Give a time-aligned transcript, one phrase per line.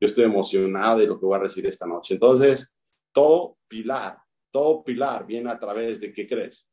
[0.00, 2.14] Yo estoy emocionado de lo que voy a recibir esta noche.
[2.14, 2.74] Entonces,
[3.12, 4.18] todo pilar,
[4.50, 6.70] todo pilar viene a través de qué crees.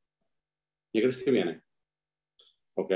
[0.93, 1.61] ¿Qué crees que viene?
[2.75, 2.91] ¿Ok?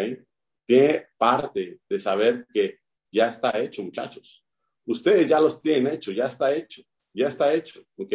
[0.65, 2.79] Tiene parte de saber que
[3.11, 4.45] ya está hecho, muchachos.
[4.85, 6.81] Ustedes ya los tienen hecho, ya está hecho,
[7.13, 7.81] ya está hecho.
[7.97, 8.13] ¿Ok?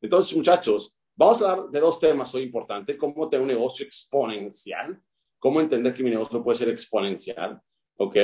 [0.00, 2.96] Entonces, muchachos, vamos a hablar de dos temas hoy importantes.
[2.96, 5.00] Cómo tener un negocio exponencial.
[5.38, 7.60] Cómo entender que mi negocio puede ser exponencial.
[7.96, 8.16] ¿Ok?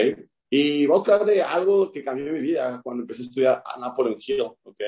[0.52, 3.78] Y vamos a hablar de algo que cambió mi vida cuando empecé a estudiar a
[3.78, 4.80] Napoleon Hill, ¿ok?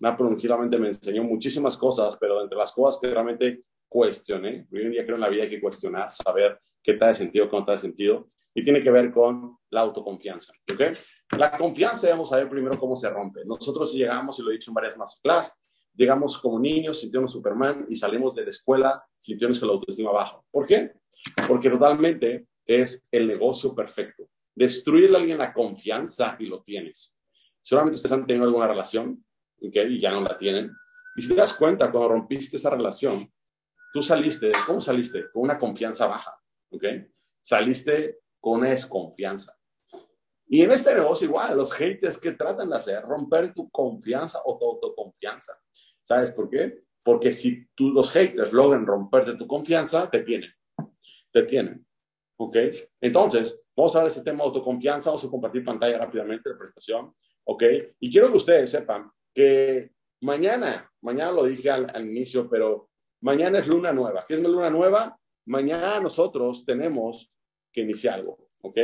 [0.00, 4.82] Napoleon Hill realmente me enseñó muchísimas cosas, pero entre las cosas que realmente cuestioné, hoy
[4.82, 7.52] en día creo en la vida hay que cuestionar, saber qué está de sentido, qué
[7.54, 10.96] no está de sentido, y tiene que ver con la autoconfianza, ¿ok?
[11.38, 13.44] La confianza, vamos a ver primero cómo se rompe.
[13.44, 15.56] Nosotros llegamos, y lo he dicho en varias masterclass,
[15.94, 20.44] llegamos como niños, sintiendo Superman, y salimos de la escuela sintiéndonos con la autoestima bajo.
[20.50, 20.94] ¿Por qué?
[21.46, 27.16] Porque totalmente es el negocio perfecto Destruye a alguien la confianza y lo tienes.
[27.60, 29.24] Solamente ustedes han tenido alguna relación
[29.58, 30.72] y ya no la tienen.
[31.14, 33.30] Y si te das cuenta, cuando rompiste esa relación,
[33.92, 35.30] tú saliste, ¿cómo saliste?
[35.30, 36.32] Con una confianza baja.
[36.70, 37.06] ¿okay?
[37.40, 39.56] Saliste con una desconfianza.
[40.48, 44.58] Y en este negocio igual, los haters que tratan de hacer, romper tu confianza o
[44.58, 45.58] tu autoconfianza.
[46.02, 46.84] ¿Sabes por qué?
[47.02, 50.50] Porque si tú, los haters logran romperte tu confianza, te tienen.
[51.32, 51.85] Te tienen.
[52.38, 52.56] ¿Ok?
[53.00, 55.10] Entonces, vamos a ver este tema de autoconfianza.
[55.10, 57.14] Vamos a compartir pantalla rápidamente de presentación.
[57.44, 57.62] ¿Ok?
[58.00, 62.90] Y quiero que ustedes sepan que mañana, mañana lo dije al, inicio, pero
[63.22, 64.24] mañana es luna nueva.
[64.26, 65.18] ¿Qué es la luna nueva?
[65.46, 67.32] Mañana nosotros tenemos
[67.72, 68.48] que iniciar algo.
[68.62, 68.78] ¿Ok?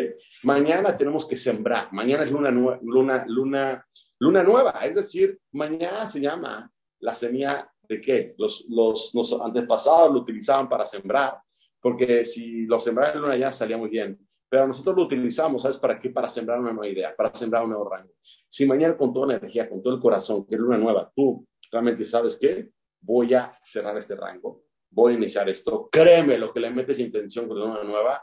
[0.45, 1.93] Mañana tenemos que sembrar.
[1.93, 3.87] Mañana es luna, luna, luna,
[4.19, 4.71] luna nueva.
[4.85, 8.35] Es decir, mañana se llama la semilla de qué?
[8.39, 11.39] Los, los, los antepasados lo utilizaban para sembrar
[11.83, 14.19] porque si lo sembraran en una ya salía muy bien.
[14.49, 16.11] Pero nosotros lo utilizamos, ¿sabes para qué?
[16.11, 18.13] Para sembrar una nueva idea, para sembrar un nuevo rango.
[18.21, 22.05] Si mañana con toda energía, con todo el corazón, que es luna nueva, tú realmente
[22.05, 26.71] sabes qué, voy a cerrar este rango, voy a iniciar esto, créeme, lo que le
[26.71, 28.23] metes intención con la luna nueva,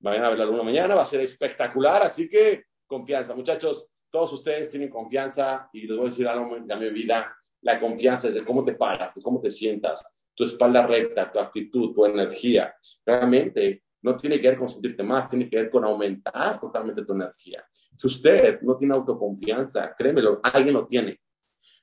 [0.00, 3.34] vayan a ver la luna mañana, va a ser espectacular, así que confianza.
[3.34, 7.78] Muchachos, todos ustedes tienen confianza y les voy a decir algo de mi vida, la
[7.78, 11.92] confianza es de cómo te paras, de cómo te sientas, tu espalda recta, tu actitud,
[11.92, 12.72] tu energía.
[13.04, 17.12] Realmente no tiene que ver con sentirte más, tiene que ver con aumentar totalmente tu
[17.12, 17.66] energía.
[17.72, 21.20] Si usted no tiene autoconfianza, créemelo, alguien lo tiene.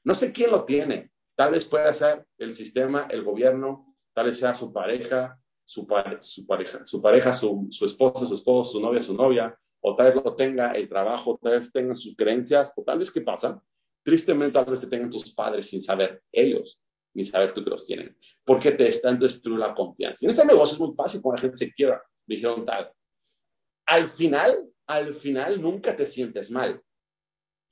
[0.06, 1.12] No sé quién lo tiene.
[1.36, 3.84] Tal vez pueda ser el sistema, el gobierno,
[4.14, 5.86] tal vez sea su pareja, su,
[6.22, 10.16] su pareja, su pareja, su, su su esposo, su novia, su novia, o tal vez
[10.16, 13.62] lo tenga el trabajo, tal vez tengan sus creencias, o tal vez qué pasa.
[14.02, 16.80] Tristemente, tal vez te tengan tus padres sin saber ellos
[17.16, 18.16] ni saber tú que los tienen.
[18.44, 20.20] Porque te están destruyendo la confianza.
[20.22, 22.04] Y en este negocio es muy fácil cuando la gente se quiebra.
[22.28, 22.92] Me dijeron tal.
[23.88, 26.82] Al final, al final nunca te sientes mal,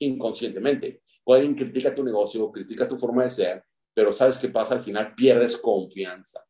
[0.00, 1.02] inconscientemente.
[1.24, 4.74] O alguien critica tu negocio, critica tu forma de ser, pero ¿sabes qué pasa?
[4.74, 6.44] Al final pierdes confianza.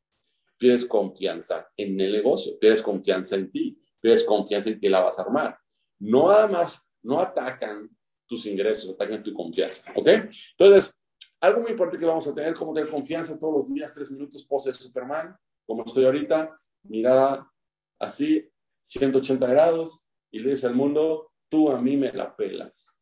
[0.56, 5.18] Pierdes confianza en el negocio, pierdes confianza en ti, pierdes confianza en que la vas
[5.18, 5.58] a armar.
[5.98, 7.90] No nada más, no atacan
[8.26, 9.92] tus ingresos, atacan tu confianza.
[9.96, 10.08] ¿Ok?
[10.08, 10.98] Entonces,
[11.44, 14.46] algo muy importante que vamos a tener, como tener confianza todos los días, tres minutos,
[14.46, 17.50] pose de Superman, como estoy ahorita, mirada
[17.98, 18.50] así,
[18.82, 22.98] 180 grados, y le dice al mundo, tú a mí me la pelas,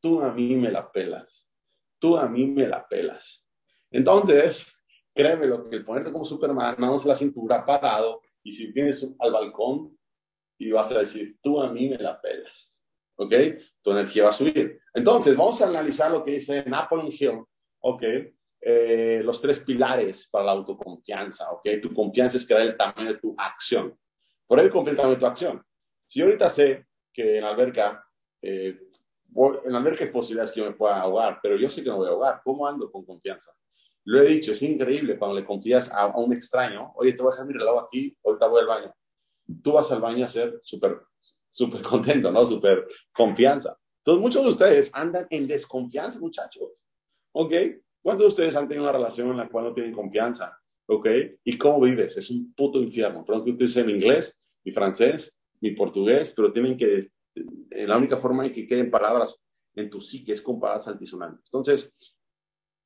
[0.00, 1.50] tú a mí me la pelas,
[1.98, 3.44] tú a mí me la pelas.
[3.90, 4.72] Entonces,
[5.12, 9.32] créeme lo que el ponerte como Superman, manos la cintura, parado, y si tienes al
[9.32, 9.98] balcón,
[10.58, 12.84] y vas a decir, tú a mí me la pelas.
[13.18, 13.32] ¿Ok?
[13.82, 14.78] Tu energía va a subir.
[14.94, 17.44] Entonces, vamos a analizar lo que dice Napoleon Hill
[17.88, 18.02] ok,
[18.60, 23.18] eh, los tres pilares para la autoconfianza, ok, tu confianza es crear el tamaño de
[23.18, 23.96] tu acción.
[24.46, 25.62] Por eso confía el tamaño de tu acción.
[26.06, 28.04] Si yo ahorita sé que en la alberca,
[28.42, 28.78] eh,
[29.64, 31.98] en la alberca es posible que yo me pueda ahogar, pero yo sé que no
[31.98, 33.52] voy a ahogar, ¿cómo ando con confianza?
[34.04, 37.32] Lo he dicho, es increíble cuando le confías a, un extraño, oye, te voy a
[37.32, 38.94] dejar mi reloj aquí, ahorita voy al baño.
[39.62, 41.00] Tú vas al baño a ser súper
[41.56, 42.44] súper contento, ¿no?
[42.44, 43.78] Súper confianza.
[43.98, 46.68] Entonces, muchos de ustedes andan en desconfianza, muchachos.
[47.38, 47.52] ¿Ok?
[48.02, 50.58] ¿Cuántos de ustedes han tenido una relación en la cual no tienen confianza?
[50.86, 51.06] ¿Ok?
[51.44, 52.16] ¿Y cómo vives?
[52.16, 53.22] Es un puto infierno.
[53.26, 58.46] Pronto ustedes en inglés, mi francés, mi portugués, pero tienen que, eh, la única forma
[58.46, 59.38] en que queden palabras
[59.74, 61.42] en tu psique es con palabras altisonantes.
[61.52, 61.94] Entonces,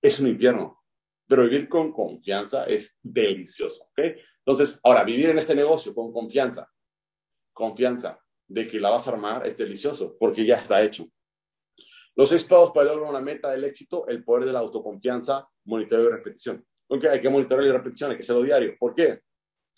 [0.02, 0.82] es un infierno.
[1.28, 3.84] Pero vivir con confianza es delicioso.
[3.84, 4.16] ¿Ok?
[4.44, 6.68] Entonces, ahora, vivir en este negocio con confianza,
[7.52, 8.18] confianza
[8.48, 11.06] de que la vas a armar es delicioso porque ya está hecho.
[12.16, 16.06] Los seis pasos para lograr una meta del éxito, el poder de la autoconfianza, monitoreo
[16.06, 16.64] y repetición.
[16.88, 18.74] Aunque hay que monitorear y repetición, hay que hacerlo diario.
[18.78, 19.20] ¿Por qué?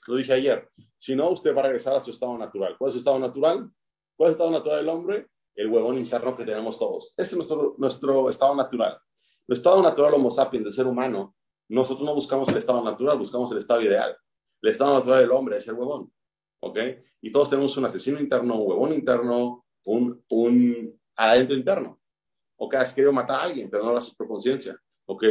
[0.07, 0.69] Lo dije ayer.
[0.97, 2.77] Si no, usted va a regresar a su estado natural.
[2.79, 3.71] ¿Cuál es su estado natural?
[4.17, 5.29] ¿Cuál es el estado natural del hombre?
[5.55, 7.15] el huevón interno que tenemos todos.
[7.17, 8.99] Ese es nuestro, nuestro estado natural.
[9.47, 11.35] El estado natural Homo sapiens del ser humano,
[11.69, 14.17] nosotros no buscamos el estado natural, buscamos el estado ideal.
[14.63, 16.13] El estado natural del hombre es el huevón.
[16.61, 16.79] ¿Ok?
[17.21, 22.01] Y todos tenemos un asesino interno, un huevón interno, un, un adentro interno.
[22.65, 22.77] ¿Ok?
[22.77, 24.79] Has querido matar a alguien, pero no lo haces por conciencia.
[25.07, 25.25] ¿Ok?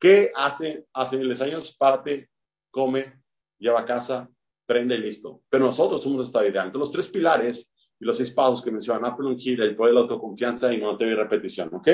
[0.00, 1.76] ¿Qué hace hace miles años?
[1.76, 2.30] Parte,
[2.70, 3.20] come,
[3.58, 4.26] lleva a casa,
[4.64, 5.42] prende y listo.
[5.50, 6.64] Pero nosotros somos esta idea.
[6.64, 7.70] Entonces, los tres pilares
[8.00, 10.96] y los seis pasos que mencionan Apple Hill, el poder de la autoconfianza y no
[10.96, 11.88] te repetición, ¿ok?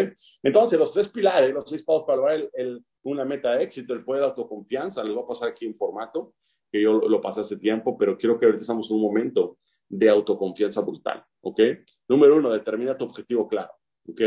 [0.45, 4.05] Entonces, los tres pilares, los seis pasos para lograr el, una meta de éxito, el
[4.05, 6.35] poder de la autoconfianza, les voy a pasar aquí en formato,
[6.71, 9.59] que yo lo pasé hace tiempo, pero quiero que ahorita estamos en un momento
[9.89, 11.61] de autoconfianza brutal, ¿ok?
[12.09, 13.73] Número uno, determina tu objetivo claro,
[14.09, 14.21] ¿ok?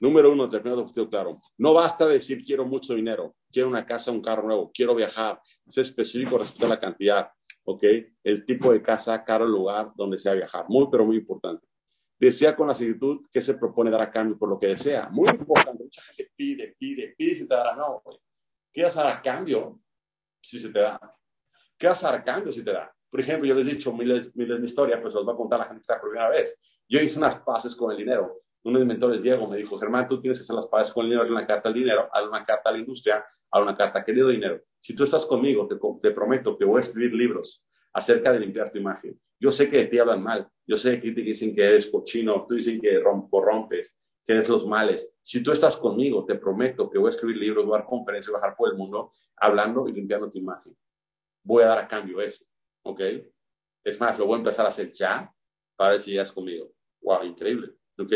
[0.00, 1.38] Número uno, determina tu objetivo claro.
[1.58, 5.84] No basta decir quiero mucho dinero, quiero una casa, un carro nuevo, quiero viajar, ser
[5.84, 7.30] específico respecto a la cantidad,
[7.64, 7.84] ¿ok?
[8.24, 10.64] El tipo de casa, caro lugar donde sea viajar.
[10.68, 11.66] Muy, pero muy importante.
[12.18, 15.08] Desea con la actitud que se propone dar a cambio por lo que desea.
[15.10, 15.82] Muy importante.
[15.82, 17.74] Mucha gente pide, pide, pide si te dará.
[17.74, 18.18] No, güey.
[18.72, 19.80] ¿Qué vas a dar a cambio
[20.40, 21.00] si se te da?
[21.76, 22.92] ¿Qué vas a dar a cambio si te da?
[23.10, 25.60] Por ejemplo, yo les he dicho miles, miles de historias, pues os voy a contar
[25.60, 26.80] a la gente que está por primera vez.
[26.88, 28.42] Yo hice unas pases con el dinero.
[28.64, 31.04] Uno de mis mentores, Diego, me dijo, Germán, tú tienes que hacer las pases con
[31.04, 34.04] el dinero, una carta al dinero, haz una carta a la industria, haz una carta,
[34.04, 34.60] querido dinero.
[34.78, 38.70] Si tú estás conmigo, te, te prometo que voy a escribir libros acerca de limpiar
[38.70, 39.20] tu imagen.
[39.38, 42.46] Yo sé que de ti hablan mal, yo sé que te dicen que eres cochino,
[42.46, 45.16] tú dicen que corrompes, que eres los males.
[45.20, 48.32] Si tú estás conmigo, te prometo que voy a escribir libros, voy a dar conferencias,
[48.32, 50.76] bajar por el mundo, hablando y limpiando tu imagen.
[51.42, 52.44] Voy a dar a cambio eso,
[52.84, 53.00] ¿ok?
[53.84, 55.34] Es más, lo voy a empezar a hacer ya
[55.74, 56.72] para ver si es conmigo.
[57.00, 58.12] Wow, increíble, ¿ok?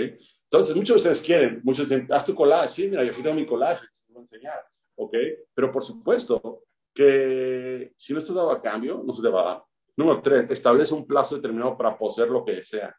[0.50, 2.68] Entonces, muchos de ustedes quieren, muchos dicen, haz tu collage.
[2.68, 4.60] Sí, mira, yo aquí tengo mi collage, te voy a enseñar,
[4.94, 5.14] ¿ok?
[5.54, 6.62] Pero por supuesto
[6.94, 9.64] que si no está dado a cambio, no se te va a dar.
[9.96, 12.96] Número tres, establece un plazo determinado para poseer lo que desea.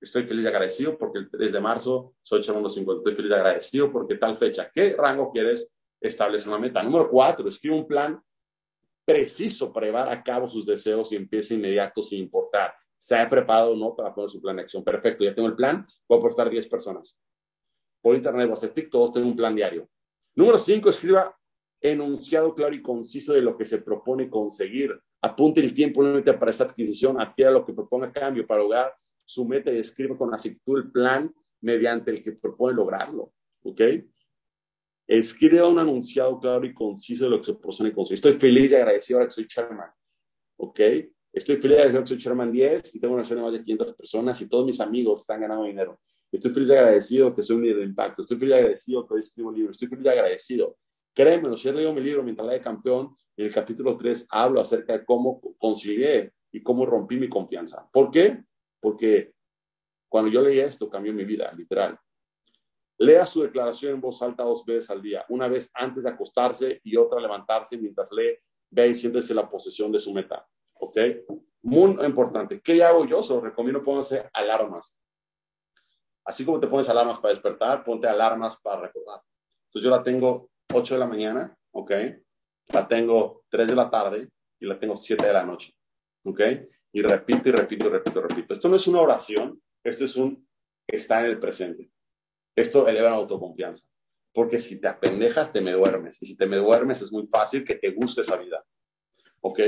[0.00, 3.00] Estoy feliz y agradecido porque el 3 de marzo soy Chamundo 50.
[3.00, 4.70] Estoy feliz y agradecido porque tal fecha.
[4.72, 5.72] ¿Qué rango quieres?
[6.00, 6.82] Establece una meta.
[6.82, 8.20] Número cuatro, escribe un plan
[9.04, 12.74] preciso para llevar a cabo sus deseos y empiece inmediato sin importar.
[12.96, 14.82] Se ha preparado o no para poner su plan de acción.
[14.82, 15.86] Perfecto, ya tengo el plan.
[16.08, 17.20] Voy a aportar 10 personas.
[18.00, 19.88] Por internet, hacer TikTok, tengo un plan diario.
[20.34, 21.36] Número cinco, escriba
[21.80, 24.98] enunciado claro y conciso de lo que se propone conseguir.
[25.22, 28.94] Apunte el tiempo límite para esta adquisición, adquiera lo que proponga cambio para lograr
[29.24, 33.32] su meta y escriba con actitud el plan mediante el que propone lograrlo.
[33.62, 33.80] ¿Ok?
[35.08, 38.18] Escriba un anunciado claro y conciso de lo que se propone conseguir.
[38.18, 39.90] Estoy feliz y agradecido ahora que soy chairman.
[40.58, 40.80] ¿Ok?
[41.36, 44.48] Estoy feliz que soy chairman 10 y tengo una de más de 500 personas y
[44.48, 46.00] todos mis amigos están ganando dinero.
[46.32, 48.22] Estoy feliz y agradecido que soy un líder de impacto.
[48.22, 49.70] Estoy feliz y agradecido que hoy escribo un libro.
[49.70, 50.78] Estoy feliz y agradecido
[51.16, 54.98] Créeme, si he leído mi libro mientras de campeón, en el capítulo 3 hablo acerca
[54.98, 57.88] de cómo concilié y cómo rompí mi confianza.
[57.90, 58.44] ¿Por qué?
[58.78, 59.32] Porque
[60.10, 61.98] cuando yo leí esto cambió mi vida, literal.
[62.98, 66.80] Lea su declaración en voz alta dos veces al día, una vez antes de acostarse
[66.84, 68.36] y otra levantarse mientras lee,
[68.70, 70.46] ve y siéntese la posesión de su meta.
[70.80, 70.98] ¿Ok?
[71.62, 72.60] Muy importante.
[72.60, 73.22] ¿Qué hago yo?
[73.22, 75.00] Solo recomiendo ponerse alarmas.
[76.24, 79.20] Así como te pones alarmas para despertar, ponte alarmas para recordar.
[79.68, 81.92] Entonces yo la tengo 8 de la mañana, ¿ok?
[82.72, 84.28] La tengo 3 de la tarde
[84.58, 85.72] y la tengo 7 de la noche,
[86.24, 86.40] ¿ok?
[86.92, 88.54] Y repito y repito y repito repito.
[88.54, 90.46] Esto no es una oración, esto es un
[90.86, 91.90] está en el presente.
[92.56, 93.88] Esto eleva la autoconfianza.
[94.32, 96.22] Porque si te apendejas, te me duermes.
[96.22, 98.64] Y si te me duermes, es muy fácil que te guste esa vida.
[99.40, 99.60] ¿Ok?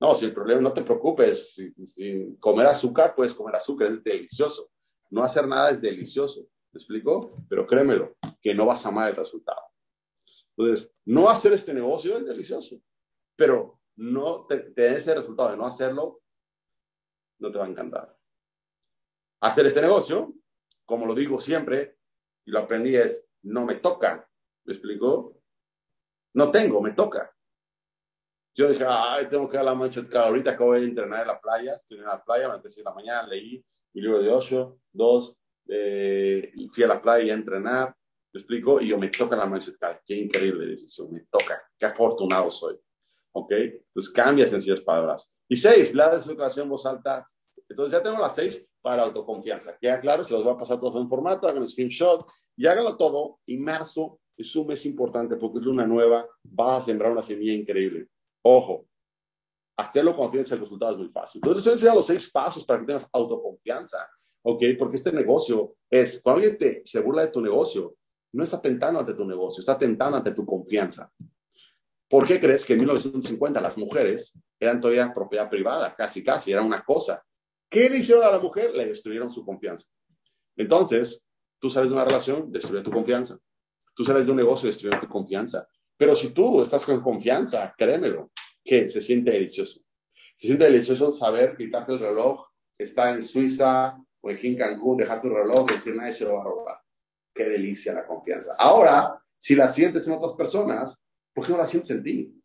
[0.00, 1.54] No, si el problema, no te preocupes.
[1.54, 4.70] Si, comer azúcar, puedes comer azúcar, es delicioso.
[5.10, 6.42] No hacer nada es delicioso.
[6.72, 7.44] ¿Me explico?
[7.48, 9.60] Pero créemelo, que no vas a amar el resultado.
[10.56, 12.80] Entonces, no hacer este negocio es delicioso,
[13.36, 16.22] pero no te, ese resultado de no hacerlo,
[17.38, 18.16] no te va a encantar.
[19.40, 20.34] Hacer este negocio,
[20.84, 21.98] como lo digo siempre,
[22.44, 24.28] y lo aprendí es, no me toca.
[24.64, 25.40] ¿Me explicó?
[26.34, 27.33] No tengo, me toca.
[28.54, 31.74] Yo dije, ay, tengo que dar la mancha Ahorita acabo de entrenar en la playa,
[31.74, 35.36] estoy en la playa, me empecé en la mañana, leí mi libro de Osho, dos,
[35.68, 37.94] eh, fui a la playa a entrenar,
[38.34, 38.80] ¿Me explico?
[38.80, 41.12] Y yo me toca la tal, Qué increíble decisión.
[41.12, 41.62] Me toca.
[41.78, 42.76] Qué afortunado soy.
[43.32, 43.52] ¿Ok?
[43.52, 45.32] Entonces cambia sencillas palabras.
[45.48, 47.22] Y seis, la declaración en voz alta.
[47.68, 49.78] Entonces ya tengo las seis para autoconfianza.
[49.80, 52.96] Queda claro, se los voy a pasar todos en formato, hagan un screenshot y háganlo
[52.96, 53.38] todo.
[53.46, 56.26] Y marzo es un mes importante porque es luna nueva.
[56.42, 58.08] Vas a sembrar una semilla increíble.
[58.46, 58.86] Ojo,
[59.76, 61.40] hacerlo cuando tienes el resultado es muy fácil.
[61.42, 64.08] Entonces, les voy a enseñar los seis pasos para que tengas autoconfianza.
[64.42, 64.62] ¿Ok?
[64.78, 67.96] Porque este negocio es, cuando alguien te, se burla de tu negocio,
[68.32, 71.10] no está tentando ante tu negocio, está tentando ante tu confianza.
[72.08, 75.94] ¿Por qué crees que en 1950 las mujeres eran todavía propiedad privada?
[75.94, 77.24] Casi, casi, era una cosa.
[77.70, 78.74] ¿Qué le hicieron a la mujer?
[78.74, 79.88] Le destruyeron su confianza.
[80.56, 81.24] Entonces,
[81.58, 83.38] tú sales de una relación, destruye tu confianza.
[83.94, 85.66] Tú sales de un negocio, destruye tu confianza.
[85.96, 88.30] Pero si tú estás con confianza, créemelo,
[88.64, 89.80] que se siente delicioso.
[90.36, 92.48] Se siente delicioso saber quitarte el reloj,
[92.78, 96.34] estar en Suiza o aquí en Cancún, dejar tu reloj y decir nadie se lo
[96.34, 96.78] va a robar.
[97.32, 98.52] Qué delicia la confianza.
[98.58, 102.40] Ahora, si la sientes en otras personas, ¿por qué no la sientes en ti?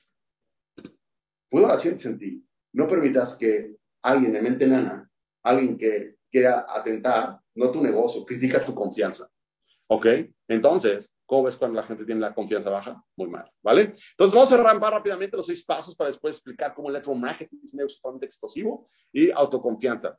[1.49, 2.45] ¿Por qué no la sientes en ti?
[2.73, 5.09] No permitas que alguien de mente nana,
[5.43, 9.29] alguien que quiera atentar, no tu negocio, critica tu confianza.
[9.91, 10.05] ¿Ok?
[10.47, 13.03] Entonces, ¿cómo ves cuando la gente tiene la confianza baja?
[13.15, 13.81] Muy mal, ¿vale?
[13.81, 17.73] Entonces, vamos a rampar rápidamente los seis pasos para después explicar cómo el electromarketing es
[17.73, 20.15] un totalmente explosivo y autoconfianza.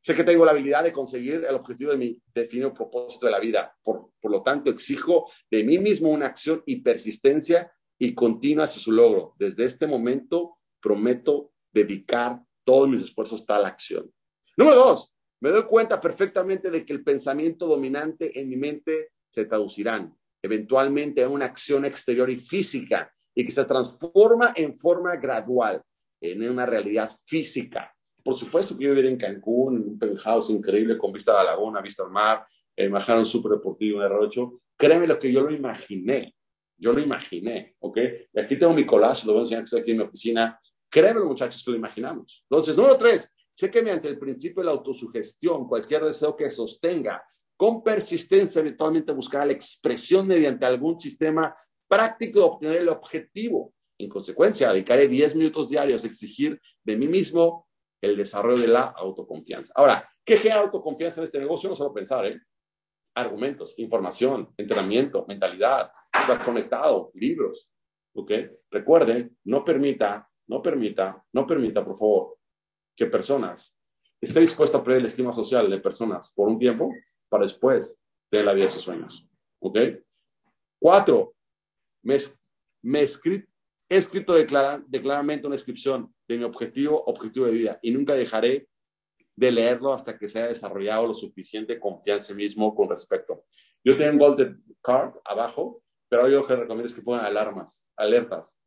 [0.00, 3.38] Sé que tengo la habilidad de conseguir el objetivo de mi definido propósito de la
[3.38, 3.74] vida.
[3.82, 8.82] Por, por lo tanto, exijo de mí mismo una acción y persistencia y continua hacia
[8.82, 9.34] su logro.
[9.38, 14.12] Desde este momento, prometo dedicar todos mis esfuerzos a tal acción.
[14.56, 15.13] Número dos,
[15.44, 21.20] me doy cuenta perfectamente de que el pensamiento dominante en mi mente se traducirán eventualmente
[21.20, 25.82] en una acción exterior y física y que se transforma en forma gradual
[26.18, 27.94] en una realidad física.
[28.22, 31.50] Por supuesto que yo viviré en Cancún, en un penthouse increíble con vista a la
[31.50, 34.60] laguna, vista al mar, eh, un súper deportivo, un R8.
[34.78, 36.34] Créeme lo que yo lo imaginé.
[36.78, 37.98] Yo lo imaginé, ¿ok?
[38.32, 40.58] Y aquí tengo mi collage, lo voy a enseñar que estoy aquí en mi oficina.
[40.88, 42.46] Créeme, muchachos, que lo imaginamos.
[42.48, 47.22] Entonces, número tres, Sé que mediante el principio de la autosugestión, cualquier deseo que sostenga
[47.56, 51.56] con persistencia, eventualmente buscará la expresión mediante algún sistema
[51.88, 53.72] práctico de obtener el objetivo.
[53.96, 57.68] En consecuencia, dedicaré 10 minutos diarios a exigir de mí mismo
[58.02, 59.72] el desarrollo de la autoconfianza.
[59.76, 61.68] Ahora, ¿qué genera autoconfianza en este negocio?
[61.68, 62.40] No solo pensar, ¿eh?
[63.14, 67.70] Argumentos, información, entrenamiento, mentalidad, estar conectado, libros.
[68.16, 68.32] ¿Ok?
[68.70, 72.38] Recuerde, no permita, no permita, no permita, por favor,
[72.96, 73.76] que personas
[74.20, 76.90] esté dispuesto a perder la estima social de personas por un tiempo
[77.28, 79.26] para después de la vida de sus sueños.
[79.60, 79.78] ¿Ok?
[80.80, 81.34] Cuatro,
[82.02, 82.16] me,
[82.82, 88.68] me he escrito declaramente una descripción de mi objetivo, objetivo de vida y nunca dejaré
[89.36, 93.44] de leerlo hasta que se haya desarrollado lo suficiente confianza en mismo con respecto.
[93.82, 97.88] Yo tengo un golden card abajo, pero yo lo que recomiendo es que pongan alarmas,
[97.96, 98.60] alertas,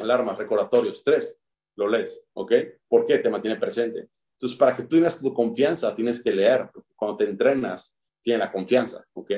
[0.00, 1.40] alarmas, recordatorios, tres
[1.76, 2.52] lo lees, ¿ok?
[2.88, 3.18] ¿Por qué?
[3.18, 4.08] Te mantiene presente.
[4.32, 6.70] Entonces, para que tú tengas tu confianza, tienes que leer.
[6.96, 9.30] Cuando te entrenas, tienes la confianza, ¿ok?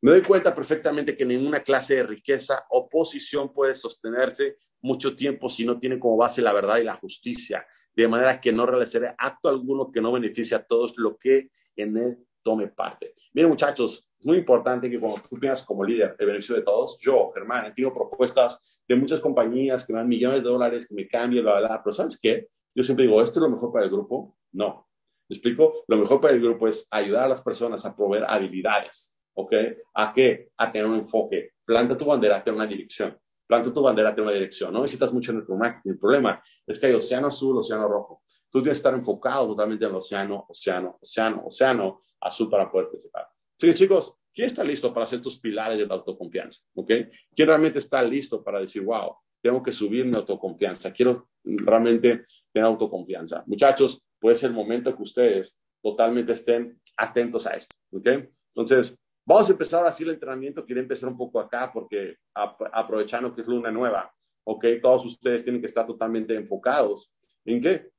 [0.00, 5.48] Me doy cuenta perfectamente que ninguna clase de riqueza o posición puede sostenerse mucho tiempo
[5.48, 9.14] si no tiene como base la verdad y la justicia, de manera que no realizaré
[9.16, 13.14] acto alguno que no beneficie a todos lo que en él tome parte.
[13.32, 16.98] Miren, muchachos, es muy importante que cuando tú piensas como líder el beneficio de todos,
[17.00, 20.94] yo, Germán, he tenido propuestas de muchas compañías que me dan millones de dólares, que
[20.94, 22.48] me cambian, bla, bla, bla, pero ¿sabes qué?
[22.74, 24.36] Yo siempre digo, ¿esto es lo mejor para el grupo?
[24.52, 24.88] No.
[25.28, 25.84] ¿Me explico?
[25.88, 29.52] Lo mejor para el grupo es ayudar a las personas a proveer habilidades, ¿ok?
[29.94, 30.50] ¿A qué?
[30.56, 31.52] A tener un enfoque.
[31.64, 33.18] Planta tu bandera, tener una dirección.
[33.46, 34.72] Planta tu bandera, tener una dirección.
[34.72, 35.90] No necesitas mucho en el marketing.
[35.90, 38.22] El problema es que hay océano azul, océano rojo.
[38.52, 42.88] Tú tienes que estar enfocado totalmente en el océano, océano, océano, océano azul para poder
[42.88, 43.26] participar.
[43.56, 46.62] Así que chicos, ¿quién está listo para hacer estos pilares de la autoconfianza?
[46.74, 46.90] ¿Ok?
[47.34, 50.92] ¿Quién realmente está listo para decir, wow, tengo que subir mi autoconfianza?
[50.92, 53.42] Quiero realmente tener autoconfianza.
[53.46, 57.74] Muchachos, puede ser el momento que ustedes totalmente estén atentos a esto.
[57.90, 58.06] ¿Ok?
[58.54, 60.62] Entonces, vamos a empezar así el entrenamiento.
[60.66, 64.12] Quiero empezar un poco acá porque aprovechando que es luna nueva,
[64.44, 64.66] ¿ok?
[64.82, 67.14] Todos ustedes tienen que estar totalmente enfocados.
[67.46, 67.90] ¿En qué?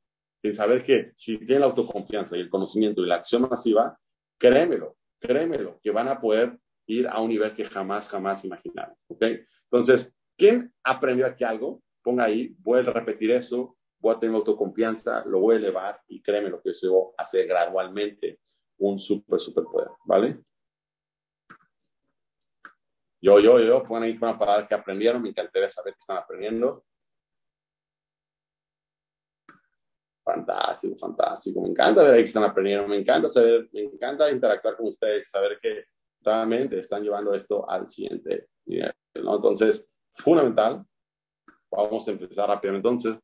[0.44, 3.98] En saber que si tienen la autoconfianza y el conocimiento y la acción masiva,
[4.38, 8.96] créemelo, créemelo, que van a poder ir a un nivel que jamás, jamás imaginaron.
[9.08, 9.24] ¿Ok?
[9.72, 11.82] Entonces, ¿quién aprendió aquí algo?
[12.02, 16.22] Ponga ahí, voy a repetir eso, voy a tener autoconfianza, lo voy a elevar y
[16.22, 18.40] créeme lo que eso hace gradualmente
[18.80, 20.40] un súper, súper poder, ¿vale?
[23.22, 26.84] Yo, yo, yo, pongan ahí una palabra que aprendieron, me encantaría saber que están aprendiendo.
[30.24, 31.62] Fantástico, fantástico.
[31.62, 35.60] Me encanta ver que están aprendiendo, me encanta saber, me encanta interactuar con ustedes, saber
[35.62, 35.86] que
[36.22, 38.94] realmente están llevando esto al siguiente nivel.
[39.22, 39.36] ¿no?
[39.36, 40.86] Entonces, fundamental.
[41.70, 42.88] Vamos a empezar rápidamente.
[42.88, 43.22] Entonces,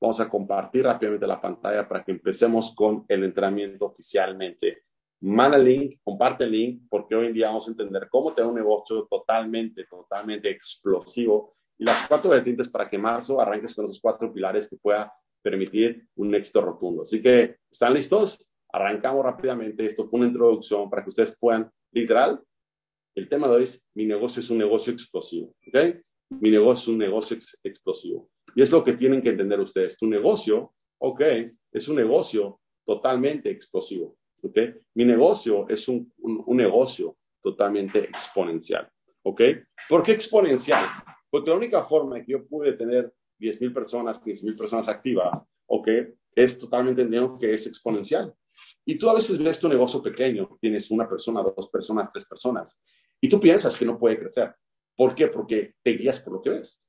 [0.00, 4.84] vamos a compartir rápidamente la pantalla para que empecemos con el entrenamiento oficialmente.
[5.22, 8.48] Manda el link, comparte el link, porque hoy en día vamos a entender cómo tener
[8.48, 14.00] un negocio totalmente, totalmente explosivo y las cuatro vertientes para que marzo arranques con los
[14.00, 17.02] cuatro pilares que pueda permitir un éxito rotundo.
[17.02, 18.48] Así que, ¿están listos?
[18.72, 19.84] Arrancamos rápidamente.
[19.84, 22.40] Esto fue una introducción para que ustedes puedan, literal,
[23.14, 25.96] el tema de hoy es, mi negocio es un negocio explosivo, ¿ok?
[26.40, 28.30] Mi negocio es un negocio explosivo.
[28.54, 29.96] Y es lo que tienen que entender ustedes.
[29.96, 31.20] Tu negocio, ok,
[31.72, 34.16] es un negocio totalmente explosivo.
[34.42, 34.58] ¿ok?
[34.94, 38.88] Mi negocio es un, un, negocio totalmente exponencial,
[39.22, 39.40] ¿ok?
[39.88, 40.84] ¿Por qué exponencial?
[41.30, 45.88] Porque la única forma que yo pude tener 10.000 personas, 15.000 personas activas, ¿ok?
[46.34, 48.34] Es totalmente entendiendo que es exponencial.
[48.84, 52.82] Y tú a veces ves tu negocio pequeño, tienes una persona, dos personas, tres personas,
[53.20, 54.54] y tú piensas que no puede crecer.
[54.96, 55.28] ¿Por qué?
[55.28, 56.82] Porque te guías por lo que ves.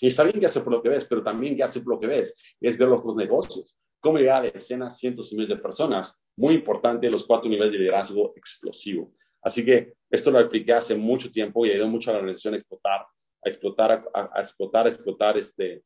[0.00, 2.56] Y está bien guiarse por lo que ves, pero también guiarse por lo que ves
[2.60, 3.76] es ver los dos negocios.
[4.00, 6.18] Cómo llegar a decenas, cientos y miles de personas.
[6.36, 9.12] Muy importante los cuatro niveles de liderazgo explosivo.
[9.42, 12.56] Así que esto lo expliqué hace mucho tiempo y ayudó mucho a la organización a
[12.58, 13.06] explotar,
[13.44, 15.82] a explotar, a, explotar, a explotar este,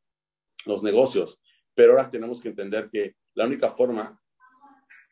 [0.67, 1.41] los negocios.
[1.75, 4.21] Pero ahora tenemos que entender que la única forma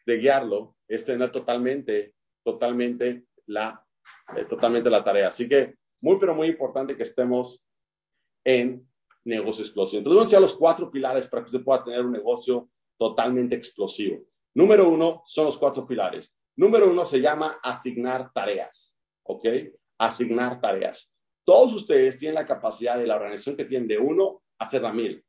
[0.06, 3.84] de guiarlo es tener totalmente, totalmente la,
[4.36, 5.28] eh, totalmente la tarea.
[5.28, 7.66] Así que muy, pero muy importante que estemos
[8.44, 8.88] en
[9.24, 9.98] negocio explosivo.
[9.98, 14.24] Entonces, vamos a los cuatro pilares para que usted pueda tener un negocio totalmente explosivo.
[14.54, 16.36] Número uno son los cuatro pilares.
[16.56, 18.98] Número uno se llama asignar tareas.
[19.22, 19.46] ¿Ok?
[19.98, 21.11] Asignar tareas.
[21.44, 24.92] Todos ustedes tienen la capacidad de la organización que tienen de uno a hacer la
[24.92, 25.24] mil.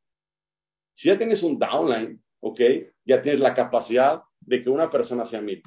[0.94, 2.60] Si ya tienes un downline, ¿ok?
[3.04, 5.62] Ya tienes la capacidad de que una persona sea mil.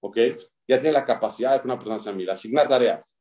[0.00, 0.18] ¿Ok?
[0.68, 2.28] Ya tienes la capacidad de que una persona sea mil.
[2.28, 3.18] Asignar tareas.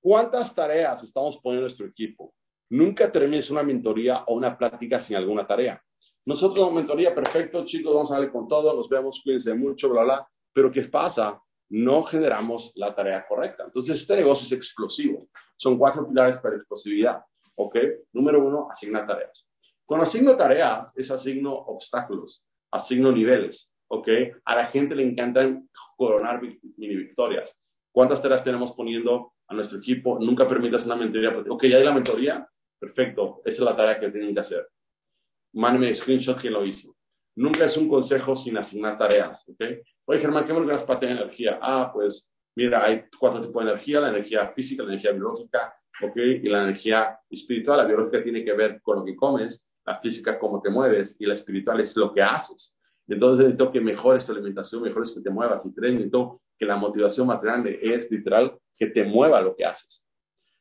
[0.00, 2.34] ¿Cuántas tareas estamos poniendo en nuestro equipo?
[2.70, 5.82] Nunca termines una mentoría o una plática sin alguna tarea.
[6.24, 10.28] Nosotros, mentoría, perfecto, chicos, vamos a darle con todo, nos vemos, cuídense mucho, bla, bla.
[10.52, 11.40] Pero ¿qué pasa?
[11.72, 13.64] No generamos la tarea correcta.
[13.64, 15.28] Entonces, este negocio es explosivo.
[15.56, 17.24] Son cuatro pilares para explosividad.
[17.54, 17.76] ¿Ok?
[18.12, 19.48] Número uno, asigna tareas.
[19.82, 23.74] Cuando asigno tareas, es asigno obstáculos, asigno niveles.
[23.88, 24.08] ¿Ok?
[24.44, 27.58] A la gente le encantan coronar mini victorias.
[27.90, 30.18] ¿Cuántas tareas tenemos poniendo a nuestro equipo?
[30.20, 31.42] Nunca permitas una mentoría.
[31.48, 32.46] Ok, ya hay la mentoría.
[32.78, 33.40] Perfecto.
[33.46, 34.68] Esa es la tarea que tienen que hacer.
[35.54, 36.94] Mándeme screenshot que lo hizo.
[37.34, 39.48] Nunca es un consejo sin asignar tareas.
[39.48, 39.64] ¿Ok?
[40.06, 41.58] Oye, Germán, ¿qué me olvidas para tener energía?
[41.60, 46.16] Ah, pues mira, hay cuatro tipos de energía, la energía física, la energía biológica, ¿ok?
[46.16, 47.78] Y la energía espiritual.
[47.78, 51.26] La biológica tiene que ver con lo que comes, la física cómo te mueves y
[51.26, 52.76] la espiritual es lo que haces.
[53.08, 55.66] Entonces necesito que mejores tu alimentación, mejores que te muevas.
[55.66, 59.64] Y tres, necesito que la motivación más grande es literal que te mueva lo que
[59.64, 60.06] haces.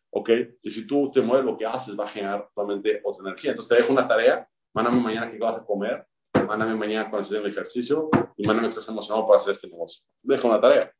[0.09, 0.29] ¿Ok?
[0.61, 3.51] Y si tú te mueves lo que haces, va a generar totalmente otra energía.
[3.51, 6.05] Entonces te dejo una tarea, mándame mañana qué vas a comer,
[6.45, 9.67] mándame mañana cuando estés en el ejercicio y mándame que estás emocionado para hacer este
[9.67, 10.05] negocio.
[10.21, 10.91] Dejo una tarea.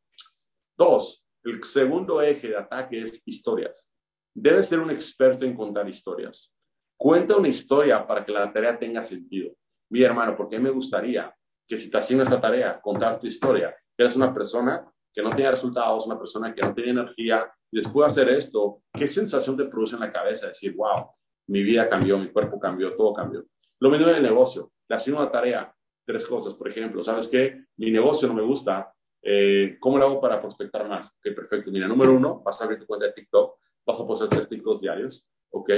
[0.78, 3.94] Dos, el segundo eje de ataque es historias.
[4.34, 6.56] Debes ser un experto en contar historias.
[6.98, 9.54] Cuenta una historia para que la tarea tenga sentido.
[9.90, 11.34] Mi hermano, ¿por qué me gustaría
[11.68, 15.52] que si te asigno esta tarea, contar tu historia, eres una persona que no tiene
[15.52, 19.96] resultados, una persona que no tiene energía, después de hacer esto, ¿qué sensación te produce
[19.96, 20.48] en la cabeza?
[20.48, 21.08] Decir, wow,
[21.48, 23.46] mi vida cambió, mi cuerpo cambió, todo cambió.
[23.80, 24.71] Lo mismo en el negocio.
[24.92, 25.74] Le asigno una tarea,
[26.06, 27.64] tres cosas, por ejemplo, ¿sabes qué?
[27.78, 31.16] Mi negocio no me gusta, eh, ¿cómo lo hago para prospectar más?
[31.16, 31.72] Ok, perfecto.
[31.72, 34.82] Mira, número uno, vas a abrir tu cuenta de TikTok, vas a postear tres TikToks
[34.82, 35.70] diarios, ¿ok?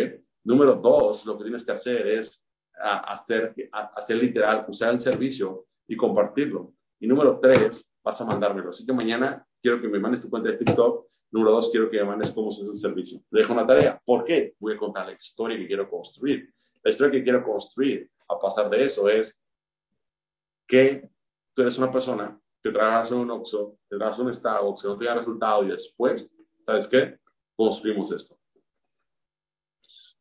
[0.45, 5.95] Número dos, lo que tienes que hacer es hacer, hacer literal, usar el servicio y
[5.95, 6.73] compartirlo.
[6.99, 8.71] Y número tres, vas a mandármelo.
[8.71, 11.05] Así que mañana quiero que me mandes tu cuenta de TikTok.
[11.29, 13.21] Número dos, quiero que me mandes cómo se hace el servicio.
[13.29, 14.01] Te dejo una tarea.
[14.03, 14.55] ¿Por qué?
[14.57, 16.51] Voy a contar la historia que quiero construir.
[16.81, 19.43] La historia que quiero construir a pasar de eso es
[20.67, 21.09] que
[21.53, 24.87] tú eres una persona que trabajas en un Oxxo, que trabajas en un Starbucks, que
[24.87, 26.33] no te da resultado y después,
[26.65, 27.19] ¿sabes qué?
[27.55, 28.39] Construimos esto.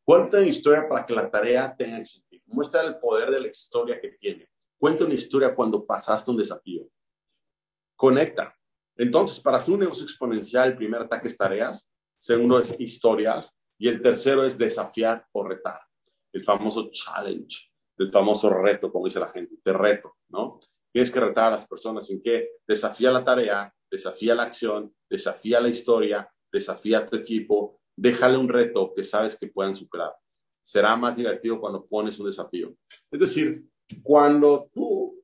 [0.04, 2.42] Cuenta una historia para que la tarea tenga sentido.
[2.46, 4.48] Muestra el poder de la historia que tiene.
[4.76, 6.88] Cuenta una historia cuando pasaste un desafío.
[7.94, 8.56] Conecta.
[8.96, 13.88] Entonces, para hacer un negocio exponencial, el primer ataque es tareas, segundo es historias y
[13.88, 15.80] el tercero es desafiar o retar.
[16.32, 17.71] El famoso challenge,
[18.02, 20.58] el famoso reto, como dice la gente, te reto, ¿no?
[20.92, 25.60] Tienes que retar a las personas en que desafía la tarea, desafía la acción, desafía
[25.60, 30.14] la historia, desafía a tu equipo, déjale un reto que sabes que puedan superar.
[30.62, 32.74] Será más divertido cuando pones un desafío.
[33.10, 33.54] Es decir,
[34.02, 35.22] cuando tú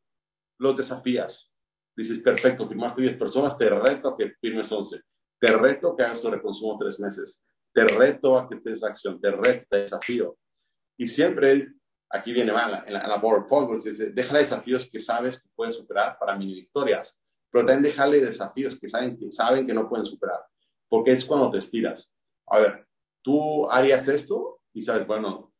[0.58, 1.52] los desafías,
[1.96, 5.00] dices, perfecto, firmaste 10 personas, te reto a que firmes 11.
[5.40, 7.46] Te reto que hagas tu reconsumo tres meses.
[7.72, 9.20] Te reto a que te acción.
[9.20, 10.36] Te reto, te desafío.
[10.98, 11.74] Y siempre,
[12.10, 15.72] aquí viene mal, en la, en la PowerPoint, dice, déjale desafíos que sabes que pueden
[15.72, 17.22] superar para mini victorias.
[17.50, 19.16] Pero también déjale desafíos que saben,
[19.66, 20.40] que no pueden superar.
[20.88, 22.14] Porque es cuando te estiras.
[22.46, 22.86] A ver,
[23.22, 25.52] tú harías esto y sabes, bueno,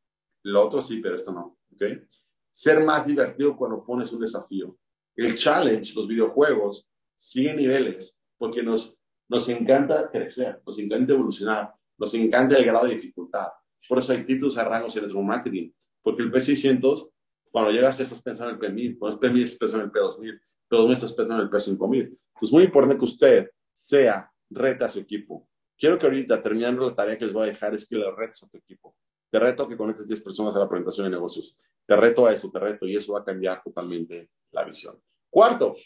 [0.45, 1.59] lo otro sí, pero esto no.
[1.73, 2.03] ¿okay?
[2.51, 4.77] ser más divertido cuando pones un desafío.
[5.15, 12.15] El challenge, los videojuegos, siguen niveles porque nos, nos encanta crecer, nos encanta evolucionar, nos
[12.15, 13.47] encanta el grado de dificultad.
[13.89, 15.71] Por eso hay títulos a rangos en el marketing,
[16.09, 17.11] porque el P600,
[17.51, 20.41] cuando llegas estás pensando en el P1000, cuando es P1000 estás pensando en el P2000,
[20.67, 22.19] pero me estás pensando en el P5 mil.
[22.41, 25.47] Es muy importante que usted sea, reta a su equipo.
[25.77, 28.43] Quiero que ahorita, terminando la tarea que les voy a dejar, es que le retes
[28.43, 28.97] a tu equipo.
[29.31, 31.61] Te reto que conectes 10 personas a la presentación de negocios.
[31.85, 34.99] Te reto a eso, te reto, y eso va a cambiar totalmente la visión.
[35.29, 35.77] Cuarto,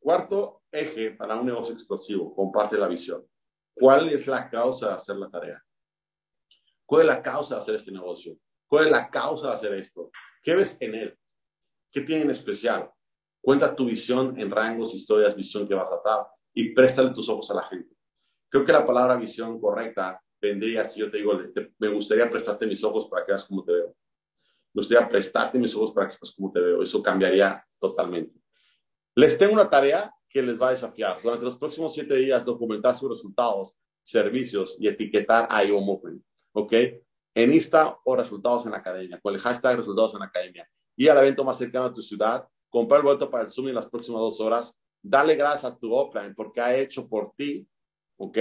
[0.00, 3.24] cuarto eje para un negocio explosivo, comparte la visión.
[3.72, 5.62] ¿Cuál es la causa de hacer la tarea?
[6.84, 8.36] ¿Cuál es la causa de hacer este negocio?
[8.70, 10.12] ¿Cuál es la causa de hacer esto?
[10.40, 11.18] ¿Qué ves en él?
[11.90, 12.88] ¿Qué tiene en especial?
[13.40, 17.50] Cuenta tu visión en rangos, historias, visión que vas a dar y préstale tus ojos
[17.50, 17.96] a la gente.
[18.48, 21.36] Creo que la palabra visión correcta vendría si yo te digo,
[21.78, 23.88] me gustaría prestarte mis ojos para que veas cómo te veo.
[24.72, 26.80] Me gustaría prestarte mis ojos para que veas cómo te veo.
[26.80, 28.38] Eso cambiaría totalmente.
[29.16, 31.16] Les tengo una tarea que les va a desafiar.
[31.20, 36.22] Durante los próximos siete días, documentar sus resultados, servicios y etiquetar a IO Movement.
[36.52, 36.72] ¿Ok?
[37.34, 40.68] En Insta o resultados en la academia, con el hashtag resultados en la academia.
[40.96, 43.74] Y al evento más cercano a tu ciudad, comprar el boleto para el Zoom en
[43.74, 47.66] las próximas dos horas, dale gracias a tu offline porque ha hecho por ti,
[48.18, 48.38] ¿ok?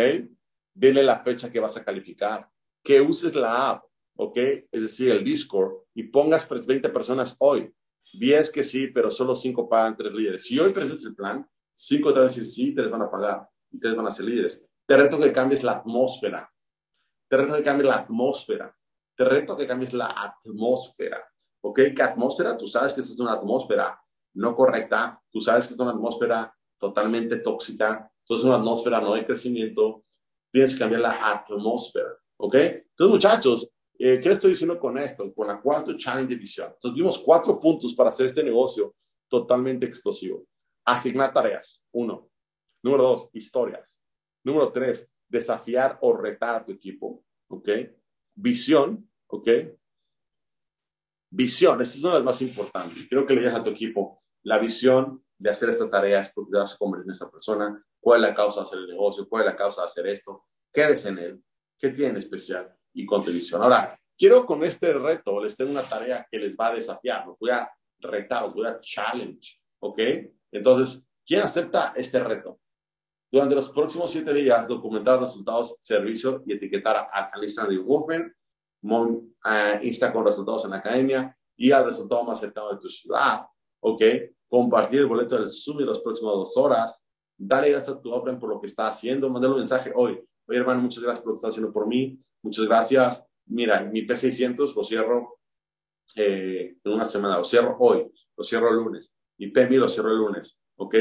[0.74, 2.50] Dile la fecha que vas a calificar,
[2.84, 3.84] que uses la app,
[4.16, 4.38] ¿ok?
[4.72, 7.74] Es decir, el Discord, y pongas 20 personas hoy.
[8.14, 10.46] 10 que sí, pero solo 5 pagan 3 líderes.
[10.46, 13.48] Si hoy presentas el plan, 5 te van a decir sí, 3 van a pagar
[13.72, 14.66] y 3 van a ser líderes.
[14.88, 16.52] Te reto que cambies la atmósfera.
[17.30, 18.76] Te reto que cambies la atmósfera.
[19.20, 21.22] Te reto que cambies la atmósfera.
[21.60, 21.82] ¿Ok?
[21.94, 22.56] ¿Qué atmósfera?
[22.56, 24.02] Tú sabes que esta es una atmósfera
[24.36, 25.22] no correcta.
[25.30, 28.10] Tú sabes que es una atmósfera totalmente tóxica.
[28.24, 30.06] Entonces, una atmósfera no de crecimiento.
[30.50, 32.08] Tienes que cambiar la atmósfera.
[32.38, 32.56] ¿Ok?
[32.56, 35.34] Entonces, muchachos, eh, ¿qué estoy diciendo con esto?
[35.34, 36.72] Con la cuarta challenge de visión.
[36.74, 38.96] Entonces, vimos cuatro puntos para hacer este negocio
[39.28, 40.46] totalmente explosivo.
[40.86, 41.86] Asignar tareas.
[41.92, 42.30] Uno.
[42.82, 44.02] Número dos, historias.
[44.46, 47.22] Número tres, desafiar o retar a tu equipo.
[47.50, 47.68] ¿Ok?
[48.34, 49.09] Visión.
[49.30, 49.48] ¿Ok?
[51.32, 53.08] Visión, esta es una de las más importantes.
[53.08, 56.58] Quiero que le digas a tu equipo la visión de hacer esta tarea es porque
[56.58, 57.84] vas a convertir en esta persona.
[58.00, 59.28] ¿Cuál es la causa de hacer el negocio?
[59.28, 60.46] ¿Cuál es la causa de hacer esto?
[60.72, 61.44] ¿Qué eres en él?
[61.78, 62.74] ¿Qué tiene especial?
[62.94, 63.62] Y con tu visión.
[63.62, 67.26] Ahora, quiero con este reto, les tengo una tarea que les va a desafiar.
[67.28, 69.62] Los voy a retar, los voy a challenge.
[69.80, 70.00] ¿Ok?
[70.52, 72.60] Entonces, ¿quién acepta este reto?
[73.32, 77.80] Durante los próximos siete días, documentar resultados, servicio y etiquetar al Instagram de
[78.82, 82.88] Movement uh, Insta con resultados en la academia y al resultado más cercano de tu
[82.88, 83.46] ciudad,
[83.82, 84.02] ¿ok?
[84.48, 87.06] Compartir el boleto del Zoom en las próximas dos horas,
[87.38, 90.22] dale gracias a tu obra por lo que está haciendo, mandale un mensaje hoy.
[90.48, 93.26] Oye, hermano, muchas gracias por lo que está haciendo por mí, muchas gracias.
[93.48, 95.40] Mira, mi P600 lo cierro
[96.16, 99.16] eh, en una semana, lo cierro hoy, lo cierro el lunes.
[99.38, 100.96] Mi PMI lo cierro el lunes, ¿ok?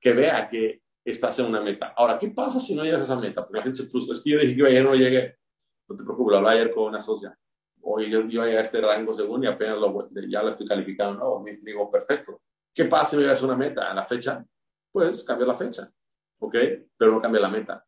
[0.00, 1.92] Que vea que estás en una meta.
[1.96, 3.42] Ahora, ¿qué pasa si no llegas a esa meta?
[3.42, 4.14] Porque la gente se frustra.
[4.14, 5.36] Es que yo dije que ayer no llegué
[5.88, 7.36] no te preocupes, lo hablaba ayer con una socia.
[7.82, 11.18] Oye, yo iba a este rango según y apenas lo, ya lo estoy calificando.
[11.18, 12.40] No, me, digo, perfecto.
[12.72, 13.90] ¿Qué pasa si me llegas a una meta?
[13.90, 14.44] ¿A la fecha?
[14.90, 15.92] Pues cambia la fecha.
[16.38, 16.54] ¿Ok?
[16.96, 17.84] Pero no cambia la meta.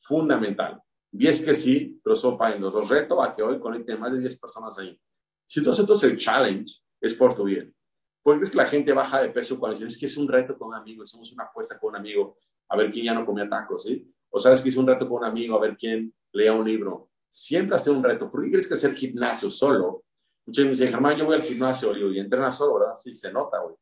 [0.00, 0.80] Fundamental.
[1.12, 4.20] Y es que sí, pero son para Los reto a que hoy conecten más de
[4.20, 4.98] 10 personas ahí.
[5.46, 7.74] Si tú aceptas el challenge, es por tu bien.
[8.22, 10.56] Porque es que la gente baja de peso cuando dices es que es un reto
[10.56, 12.38] con un amigo, hicimos una apuesta con un amigo
[12.68, 14.10] a ver quién ya no comía tacos, ¿sí?
[14.30, 17.10] O sabes que es un reto con un amigo a ver quién lea un libro.
[17.28, 18.30] Siempre hace un reto.
[18.30, 20.04] ¿Por qué quieres que hacer gimnasio solo?
[20.46, 22.94] Muchos me dicen, Germán, yo voy al gimnasio y entrenas solo, ¿verdad?
[22.94, 23.74] Sí, se nota, güey.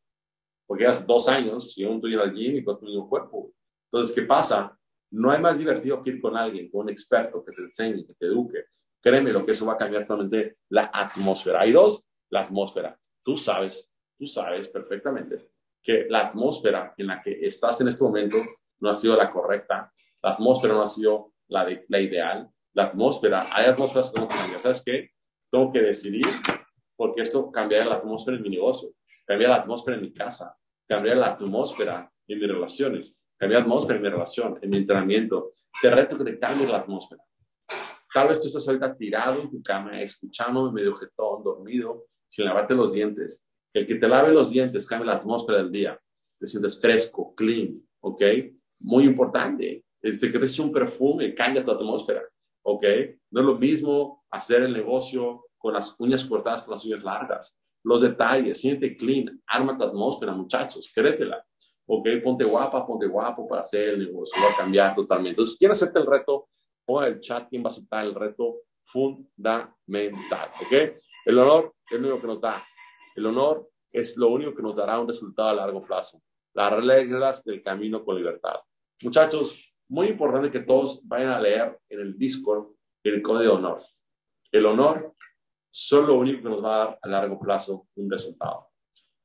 [0.67, 3.53] Porque hace dos años y aún tú al gym y con tu mismo cuerpo.
[3.91, 4.79] Entonces, ¿qué pasa?
[5.11, 8.15] No hay más divertido que ir con alguien, con un experto que te enseñe, que
[8.15, 8.67] te eduque.
[9.01, 11.61] Créeme lo que eso va a cambiar totalmente la atmósfera.
[11.61, 12.99] Hay dos, la atmósfera.
[13.23, 15.51] Tú sabes, tú sabes perfectamente
[15.83, 18.39] que la atmósfera en la que estás en este momento
[18.81, 19.93] no ha sido la correcta.
[20.23, 23.47] La atmósfera no ha sido la, ideal, la atmósfera.
[23.53, 24.61] Hay atmósferas que tengo que cambiar.
[24.63, 25.11] ¿Sabes qué?
[25.51, 26.27] Tengo que decidir
[26.97, 28.91] porque esto cambiará la atmósfera en mi negocio,
[29.27, 30.57] cambiar la atmósfera en mi casa,
[30.89, 35.53] cambiar la atmósfera en mis relaciones, cambiar la atmósfera en mi relación, en mi entrenamiento.
[35.81, 37.23] Te reto que te la atmósfera.
[38.13, 42.75] Tal vez tú estás ahorita tirado en tu cama, escuchándome medio jetón, dormido, sin lavarte
[42.75, 43.47] los dientes.
[43.73, 45.99] El que te lave los dientes cambia la atmósfera del día.
[46.39, 48.23] Te sientes fresco, clean, ¿ok?
[48.81, 49.82] Muy importante.
[50.03, 52.23] Este, crees un perfume, cambia tu atmósfera,
[52.65, 52.85] ¿ok?
[53.31, 57.59] No es lo mismo hacer el negocio con las uñas cortadas con las uñas largas.
[57.85, 61.45] Los detalles, siente clean, arma tu atmósfera, muchachos, créetela.
[61.87, 62.09] ¿Ok?
[62.23, 65.31] Ponte guapa, ponte guapo para hacer el negocio, va a cambiar totalmente.
[65.31, 66.49] Entonces, ¿quién acepta el reto?
[66.85, 68.63] Pon el chat, ¿quién va a aceptar el reto?
[68.83, 70.97] Fundamental, ¿ok?
[71.27, 72.63] El honor es lo único que nos da.
[73.15, 76.21] El honor es lo único que nos dará un resultado a largo plazo.
[76.55, 78.57] Las reglas del camino con libertad.
[79.03, 82.69] Muchachos, muy importante que todos vayan a leer en el Discord
[83.05, 83.79] el código de honor.
[84.51, 85.15] El honor
[85.71, 88.69] son lo único que nos va a dar a largo plazo un resultado.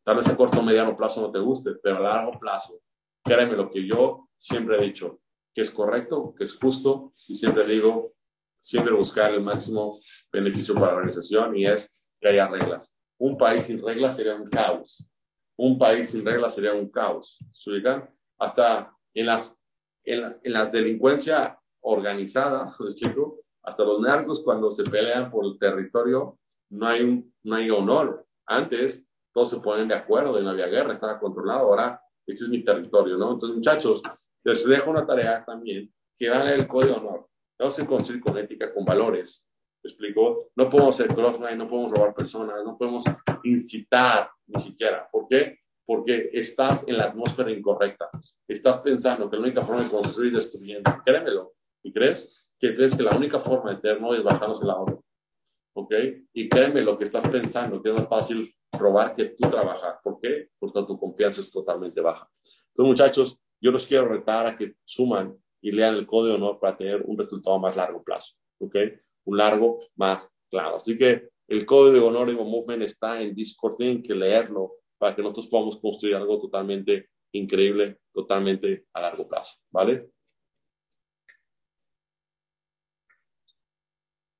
[0.04, 2.82] Tal vez a corto o mediano plazo no te guste, pero a largo plazo,
[3.24, 5.22] créeme lo que yo siempre he dicho,
[5.54, 8.14] que es correcto, que es justo, y siempre digo,
[8.60, 9.98] siempre buscar el máximo
[10.34, 12.94] beneficio para la organización y es que haya reglas.
[13.18, 15.10] Un país sin reglas sería un caos.
[15.58, 17.40] Un país sin reglas sería un caos.
[17.54, 18.14] ¿Se ubican?
[18.38, 19.58] Hasta en las,
[20.08, 22.74] en, las delincuencia organizada,
[23.64, 26.40] hasta los narcos cuando se pelean por el territorio,
[26.70, 28.26] no hay, un, no hay honor.
[28.46, 32.64] Antes todos se ponen de acuerdo, no había guerra, estaba controlado, ahora este es mi
[32.64, 33.34] territorio, ¿no?
[33.34, 34.02] Entonces, muchachos,
[34.44, 37.28] les dejo una tarea también, que van el código de honor.
[37.60, 39.50] Vamos a construir con ética, con valores.
[39.84, 40.50] ¿Me explico?
[40.56, 43.04] No podemos ser crossline, no podemos robar personas, no podemos
[43.44, 45.08] incitar ni siquiera.
[45.12, 45.60] ¿Por qué?
[45.88, 48.10] Porque estás en la atmósfera incorrecta.
[48.48, 50.92] Estás pensando que la única forma de construir es destruyendo.
[51.04, 51.54] Créemelo.
[51.82, 52.52] ¿Y crees?
[52.60, 54.98] Que crees que la única forma de tener no es bajándose la obra.
[55.74, 55.94] ¿Ok?
[56.34, 60.00] Y créeme lo que estás pensando, que es más fácil robar que tú trabajar.
[60.04, 60.50] ¿Por qué?
[60.60, 62.28] Porque tu confianza es totalmente baja.
[62.34, 66.60] Entonces, muchachos, yo los quiero retar a que suman y lean el código de honor
[66.60, 68.34] para tener un resultado más largo plazo.
[68.60, 68.76] ¿Ok?
[69.26, 70.76] Un largo más claro.
[70.76, 73.76] Así que el código de honor de Movement está en Discord.
[73.78, 79.60] Tienen que leerlo para que nosotros podamos construir algo totalmente increíble, totalmente a largo plazo.
[79.72, 80.10] ¿Vale?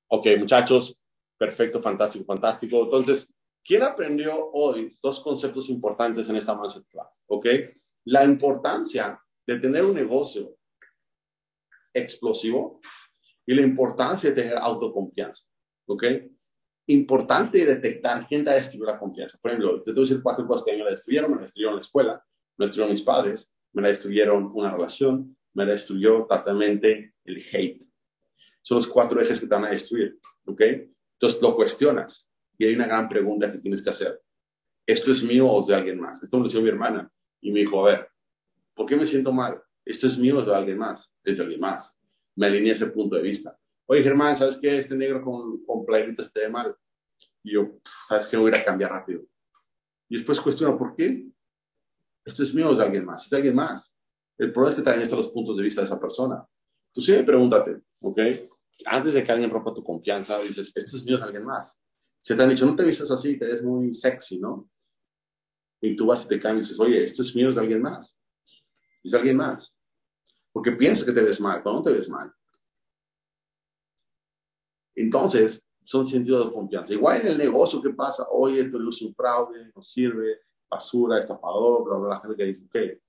[0.08, 0.98] Ok, muchachos.
[1.36, 2.84] Perfecto, fantástico, fantástico.
[2.84, 3.32] Entonces,
[3.68, 7.08] ¿Quién aprendió hoy dos conceptos importantes en esta masterclass?
[7.26, 7.46] ¿Ok?
[8.06, 10.56] La importancia de tener un negocio
[11.92, 12.80] explosivo
[13.44, 15.50] y la importancia de tener autoconfianza.
[15.86, 16.02] ¿Ok?
[16.88, 19.38] Importante detectar quién te destruyó la confianza.
[19.40, 21.30] Por ejemplo, te voy a decir cuatro cosas que a mí me destruyeron.
[21.30, 22.12] Me la destruyeron la escuela,
[22.56, 27.42] me la destruyeron mis padres, me la destruyeron una relación, me la destruyó totalmente el
[27.52, 27.86] hate.
[28.62, 30.18] Son los cuatro ejes que te van a destruir.
[30.46, 30.60] ¿Ok?
[30.60, 34.20] Entonces lo cuestionas y hay una gran pregunta que tienes que hacer.
[34.86, 36.22] ¿Esto es mío o es de alguien más?
[36.22, 38.08] Esto me lo hizo mi hermana y me dijo, a ver,
[38.74, 39.60] ¿por qué me siento mal?
[39.84, 41.14] ¿Esto es mío o es de alguien más?
[41.22, 41.96] Es de alguien más.
[42.36, 43.58] Me alineé ese punto de vista.
[43.90, 44.78] Oye, Germán, ¿sabes qué?
[44.78, 46.76] Este negro con, con playitas te ve mal.
[47.42, 48.36] Y yo, ¿sabes qué?
[48.36, 49.22] Voy a cambiar rápido.
[50.10, 51.26] Y después cuestiono, ¿por qué?
[52.22, 53.24] ¿Esto es mío es de alguien más?
[53.24, 53.96] Es de alguien más.
[54.36, 56.46] El problema es que también están los puntos de vista de esa persona.
[56.92, 58.18] Tú siempre pregúntate, ¿ok?
[58.84, 61.80] Antes de que alguien rompa tu confianza, dices, ¿esto es mío es de alguien más?
[62.20, 64.68] Se te han dicho, no te vistas así, te ves muy sexy, ¿no?
[65.80, 68.20] Y tú vas y te cambias y dices, oye, esto es mío de alguien más.
[69.02, 69.74] Es de alguien más.
[70.52, 72.30] Porque piensas que te ves mal, pero no te ves mal.
[75.00, 76.92] Entonces, son sentidos de confianza.
[76.92, 81.84] Igual en el negocio que pasa, oye, esto es un fraude, no sirve, basura, estafador,
[81.84, 83.00] bla, bla, la gente que dice, ok.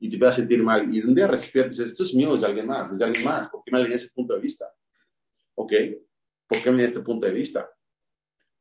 [0.00, 0.92] Y te vas a sentir mal.
[0.94, 3.48] Y un día despiertas esto es mío, es de alguien más, es de alguien más.
[3.48, 4.66] ¿Por qué me alineé ese punto de vista?
[5.54, 5.72] ¿Ok?
[6.48, 7.70] ¿Por qué me alineé este punto de vista?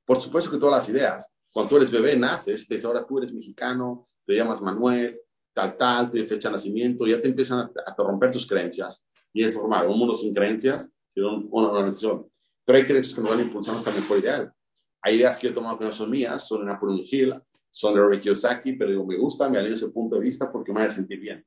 [0.06, 3.34] Por supuesto que todas las ideas, cuando tú eres bebé, naces, desde ahora tú eres
[3.34, 5.20] mexicano, te llamas Manuel,
[5.54, 9.04] tal, tal, tu fecha de nacimiento, ya te empiezan a, romper tus creencias.
[9.34, 12.30] Y es normal, un mundo sin creencias, una organización.
[12.70, 14.54] Pero hay creencias que nos van a impulsar nuestra mejor ideal.
[15.02, 17.34] Hay ideas que yo he tomado que no son mías, son de Napoleon Hill,
[17.72, 20.72] son de Robert Kiyosaki, pero digo, me gusta, me alineo ese punto de vista porque
[20.72, 21.44] me hace sentir bien.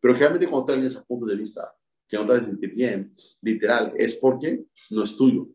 [0.00, 1.72] Pero realmente cuando te alineas ese punto de vista,
[2.08, 5.46] que no te hace sentir bien, literal, es porque no es tuyo.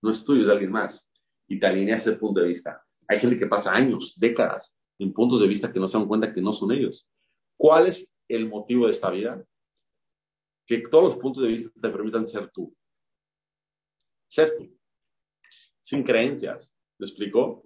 [0.00, 1.10] No es tuyo, es de alguien más
[1.48, 2.80] y te alineas ese punto de vista.
[3.08, 6.32] Hay gente que pasa años, décadas, en puntos de vista que no se dan cuenta
[6.32, 7.10] que no son ellos.
[7.56, 9.44] ¿Cuál es el motivo de esta vida?
[10.64, 12.72] Que todos los puntos de vista te permitan ser tú.
[14.26, 14.78] Ser tú.
[15.80, 16.76] Sin creencias.
[16.98, 17.64] ¿Me explico?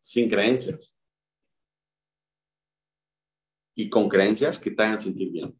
[0.00, 0.96] Sin creencias.
[3.74, 5.58] Y con creencias que te hagan sentir bien.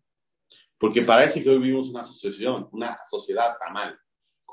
[0.78, 3.98] Porque parece que hoy vivimos una asociación, una sociedad está mal.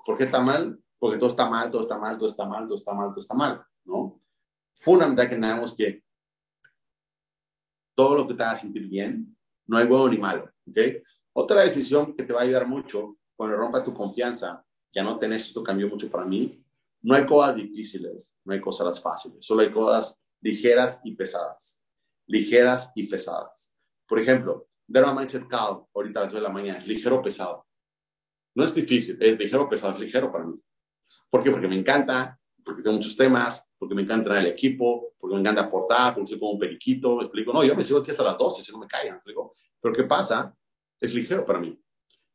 [0.05, 0.81] ¿Por qué está mal?
[0.99, 3.33] porque todo está mal, todo está mal, todo está mal, todo está mal, todo está
[3.35, 4.21] mal, ¿no?
[4.75, 6.03] Fundamental que tenemos que
[7.95, 10.77] todo lo que te haga sentir bien, no hay bueno ni malo, ¿ok?
[11.33, 14.63] Otra decisión que te va a ayudar mucho cuando rompa tu confianza,
[14.97, 16.59] ya no tenés esto cambió mucho para mí,
[17.03, 21.83] no hay cosas difíciles, no hay cosas fáciles, solo hay cosas ligeras y pesadas,
[22.25, 23.75] ligeras y pesadas.
[24.07, 27.67] Por ejemplo, Dharma Mindset Call, ahorita a las de la mañana, es ligero pesado.
[28.55, 30.55] No es difícil, es ligero pesado, es ligero para mí.
[31.29, 31.51] ¿Por qué?
[31.51, 35.61] Porque me encanta, porque tengo muchos temas, porque me encanta el equipo, porque me encanta
[35.61, 37.53] aportar, porque soy como un periquito, me explico.
[37.53, 39.53] No, yo me sigo aquí hasta las 12, si no me callan, me explico.
[39.79, 40.57] Pero ¿qué pasa?
[40.99, 41.79] Es ligero para mí.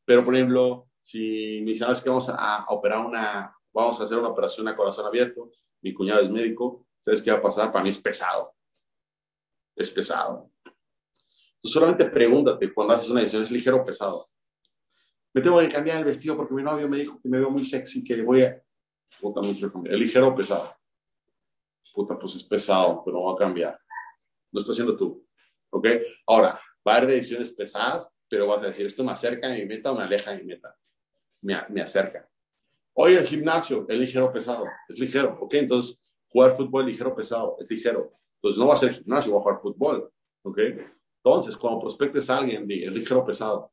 [0.04, 4.28] Pero, por ejemplo, si me dicen, que vamos a, operar una, vamos a hacer una
[4.28, 5.50] operación a corazón abierto,
[5.82, 7.72] mi cuñado es médico, ¿sabes qué va a pasar?
[7.72, 8.54] Para mí es pesado.
[9.74, 10.50] Es pesado.
[11.60, 14.24] Tú solamente pregúntate cuando haces una decisión, ¿es ligero o pesado?
[15.34, 17.64] Me tengo que cambiar el vestido porque mi novio me dijo que me veo muy
[17.64, 18.62] sexy, que voy a
[19.20, 19.40] puta,
[19.84, 20.74] ¿El ligero o pesado?
[21.94, 23.78] Puta, pues es pesado, pero va a cambiar.
[24.50, 25.26] lo estás haciendo tú.
[25.70, 25.86] ¿Ok?
[26.26, 29.64] Ahora, va a haber decisiones pesadas, pero vas a decir, esto me acerca a mi
[29.64, 30.76] meta o me aleja de mi meta.
[31.42, 32.28] Me, me acerca.
[32.94, 35.38] Hoy el gimnasio es ligero pesado, es ligero.
[35.40, 35.54] ¿Ok?
[35.54, 38.12] Entonces, jugar fútbol ligero pesado, es ligero.
[38.36, 40.12] Entonces, no va a ser gimnasio, va a jugar fútbol.
[40.42, 40.58] ¿Ok?
[41.24, 43.72] Entonces, cuando prospectes a alguien, es ligero pesado.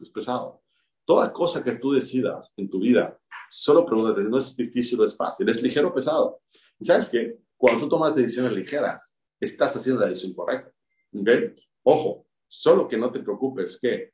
[0.00, 0.62] Es pesado.
[1.04, 3.16] Toda cosa que tú decidas en tu vida,
[3.50, 6.40] solo pregúntate, no es difícil o es fácil, es ligero pesado.
[6.78, 7.38] ¿Y sabes qué?
[7.56, 10.72] Cuando tú tomas decisiones ligeras, estás haciendo la decisión correcta.
[11.14, 11.54] ¿Okay?
[11.84, 14.12] Ojo, solo que no te preocupes que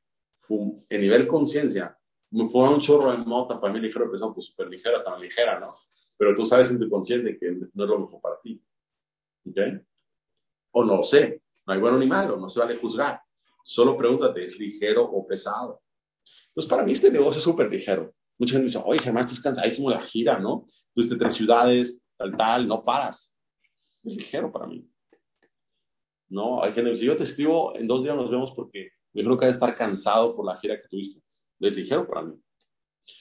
[0.91, 1.97] en nivel conciencia,
[2.51, 5.69] fue un chorro de mota para mí ligero pesado, pues súper ligera, tan ligera, ¿no?
[6.17, 8.63] Pero tú sabes en tu consciente que no es lo mejor para ti.
[9.47, 9.59] ¿Ok?
[10.71, 13.21] O no sé, no hay bueno ni malo, no se vale juzgar.
[13.63, 15.83] Solo pregúntate, ¿es ligero o pesado?
[16.49, 18.15] Entonces, para mí este negocio es súper ligero.
[18.39, 20.67] Mucha gente dice, oye, Germán, estás cansadísimo de la gira, ¿no?
[20.95, 23.35] Tuviste tres ciudades, tal, tal, no paras.
[24.03, 24.89] Es ligero para mí.
[26.29, 29.23] No, hay gente que dice, yo te escribo, en dos días nos vemos porque yo
[29.23, 31.21] creo que hay de estar cansado por la gira que tuviste.
[31.63, 32.35] Es ligero para mí.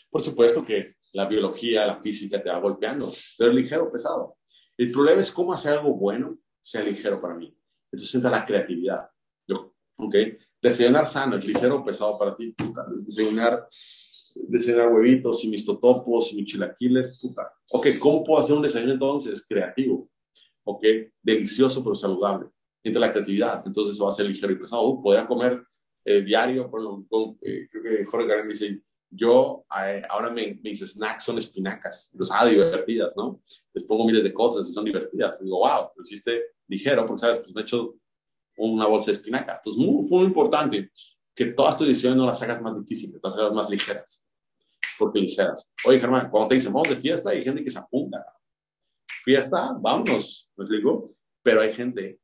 [0.09, 4.37] Por supuesto que la biología, la física te va golpeando, pero es ligero, pesado.
[4.77, 7.55] El problema es cómo hacer algo bueno sea ligero para mí.
[7.91, 9.09] Entonces entra la creatividad.
[9.47, 10.15] Yo, ¿ok?
[10.61, 12.85] Desayunar sano, es ligero o pesado para ti, puta.
[13.05, 13.67] Desayunar,
[14.35, 17.51] desayunar huevitos y mis totopos y mis chilaquiles, puta.
[17.71, 20.09] Ok, ¿cómo puedo hacer un desayuno entonces creativo?
[20.63, 20.83] Ok,
[21.21, 22.49] delicioso pero saludable.
[22.83, 24.87] Entre la creatividad, entonces va a ser ligero y pesado.
[24.87, 25.63] Uh, podrían comer
[26.03, 26.81] eh, diario, por
[27.41, 32.31] eh, creo que Jorge me dice, yo eh, ahora me, mis snacks son espinacas, los
[32.31, 33.41] hago divertidas, ¿no?
[33.73, 35.43] Les pongo miles de cosas y son divertidas.
[35.43, 37.95] digo, wow, lo hiciste ligero, porque sabes, pues me he hecho
[38.57, 39.59] una bolsa de espinacas.
[39.59, 40.89] Entonces, muy, muy importante
[41.35, 44.25] que todas tus decisiones no las hagas más difíciles, las hagas más ligeras.
[44.97, 45.71] Porque ligeras.
[45.85, 48.25] Oye, Germán, cuando te dicen vamos de fiesta, hay gente que se apunta.
[49.23, 51.09] Fiesta, vámonos, ¿me explico?
[51.43, 52.20] Pero hay gente,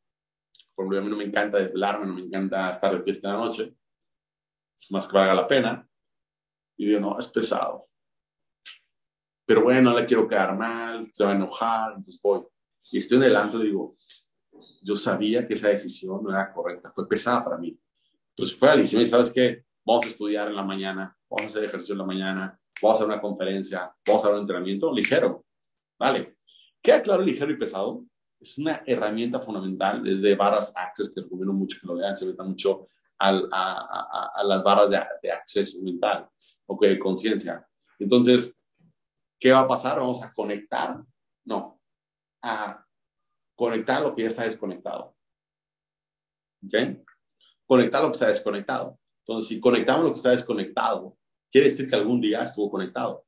[0.77, 3.33] por ejemplo, a mí no me encanta desvelarme, no me encanta estar de fiesta en
[3.33, 3.75] la noche,
[4.91, 5.89] más que valga la pena.
[6.77, 7.87] Y digo, no, es pesado.
[9.43, 12.43] Pero bueno, no le quiero quedar mal, se va a enojar, entonces voy.
[12.91, 13.91] Y estoy en el antro y digo,
[14.83, 17.75] yo sabía que esa decisión no era correcta, fue pesada para mí.
[18.35, 19.65] Entonces fue Alicia y ¿sabes qué?
[19.83, 23.03] Vamos a estudiar en la mañana, vamos a hacer ejercicio en la mañana, vamos a
[23.03, 25.43] hacer una conferencia, vamos a hacer un entrenamiento ligero.
[25.97, 26.37] Vale.
[26.83, 28.05] ¿Queda claro ligero y pesado?
[28.39, 32.43] Es una herramienta fundamental desde barras Access, que recomiendo mucho que lo vean, se meta
[32.43, 36.29] mucho al, a, a, las barras de, de acceso mental,
[36.67, 37.67] o de conciencia.
[37.97, 38.59] Entonces,
[39.39, 39.99] ¿qué va a pasar?
[39.99, 41.03] Vamos a conectar,
[41.45, 41.81] no,
[42.41, 42.85] a
[43.55, 45.15] conectar lo que ya está desconectado.
[46.63, 46.73] ¿Ok?
[47.65, 48.99] Conectar lo que está desconectado.
[49.25, 51.17] Entonces, si conectamos lo que está desconectado,
[51.51, 53.25] quiere decir que algún día estuvo conectado.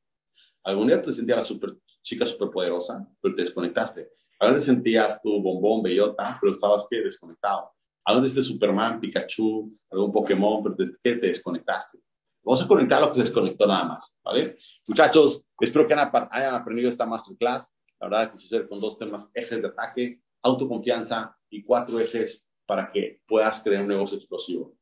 [0.64, 4.12] Algún día te sentías la super, chica superpoderosa, pero te desconectaste.
[4.40, 7.02] Algún día sentías tu bombón, bellota, pero estabas ¿qué?
[7.02, 7.72] desconectado.
[8.06, 11.16] Algún día este Superman, Pikachu, algún Pokémon, pero te, ¿qué?
[11.18, 12.00] te desconectaste.
[12.42, 14.56] Vamos a conectar lo que se desconectó nada más, ¿vale?
[14.88, 17.76] Muchachos, espero que hayan aprendido esta masterclass.
[18.00, 22.00] La verdad es que se hacer con dos temas, ejes de ataque, autoconfianza y cuatro
[22.00, 24.74] ejes para que puedas crear un negocio explosivo.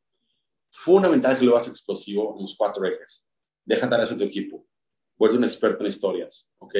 [0.70, 3.28] Fundamental que lo hagas explosivo en los cuatro ejes.
[3.66, 4.66] Deja tareas a tu equipo.
[5.18, 6.76] Vuelve un experto en historias, ¿ok?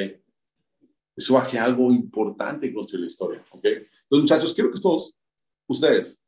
[1.18, 3.64] Eso va a algo importante construir la historia, ¿ok?
[3.64, 5.16] Entonces, muchachos, quiero que todos
[5.66, 6.24] ustedes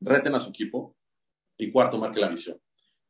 [0.00, 0.96] reten a su equipo
[1.58, 2.56] y cuarto, marque la visión.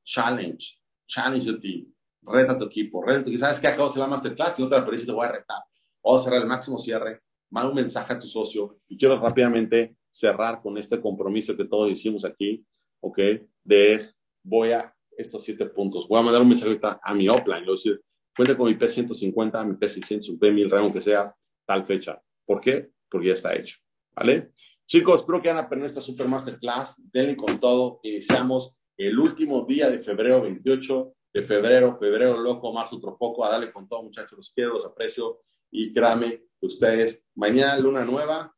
[0.03, 1.95] Challenge, challenge the team.
[2.23, 3.45] Reta a tu equipo, reta a tu equipo.
[3.45, 3.67] ¿Sabes qué?
[3.67, 5.59] Acabo de hacer la masterclass y no te la te voy a retar.
[6.03, 7.21] Vamos a cerrar el máximo cierre.
[7.51, 8.73] Manda un mensaje a tu socio.
[8.89, 12.65] Y quiero rápidamente cerrar con este compromiso que todos hicimos aquí,
[13.01, 13.19] ¿ok?
[13.63, 16.09] De es, voy a estos siete puntos.
[16.09, 17.61] Voy a mandar un mensaje ahorita a mi offline.
[17.61, 18.03] Le voy a decir,
[18.37, 22.21] cuenta con mi P150, mi P600, P1000, rango que seas, tal fecha.
[22.45, 22.91] ¿Por qué?
[23.09, 23.79] Porque ya está hecho.
[24.15, 24.53] ¿Vale?
[24.87, 27.03] Chicos, espero que hayan aprendido esta Super Masterclass.
[27.13, 28.01] Denle con todo.
[28.03, 33.51] Iniciamos el último día de febrero 28 de febrero, febrero loco, marzo otro poco, a
[33.51, 38.55] darle con todo, muchachos, los quiero, los aprecio, y créanme ustedes, mañana luna nueva,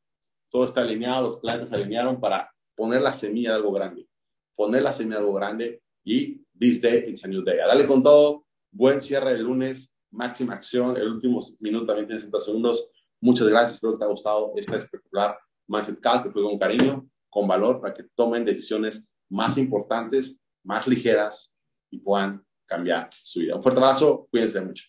[0.50, 4.06] todo está alineado, los planetas se alinearon para poner la semilla de algo grande,
[4.54, 7.58] poner la semilla de algo grande y this day it's a new day.
[7.60, 8.45] A darle con todo,
[8.76, 12.90] buen cierre de lunes, máxima acción, el último minuto también tiene 60 segundos.
[13.20, 17.08] Muchas gracias, espero que te haya gustado esta espectacular Mindset Cal, que fue con cariño,
[17.30, 21.54] con valor, para que tomen decisiones más importantes, más ligeras
[21.90, 23.56] y puedan cambiar su vida.
[23.56, 24.84] Un fuerte abrazo, cuídense mucho.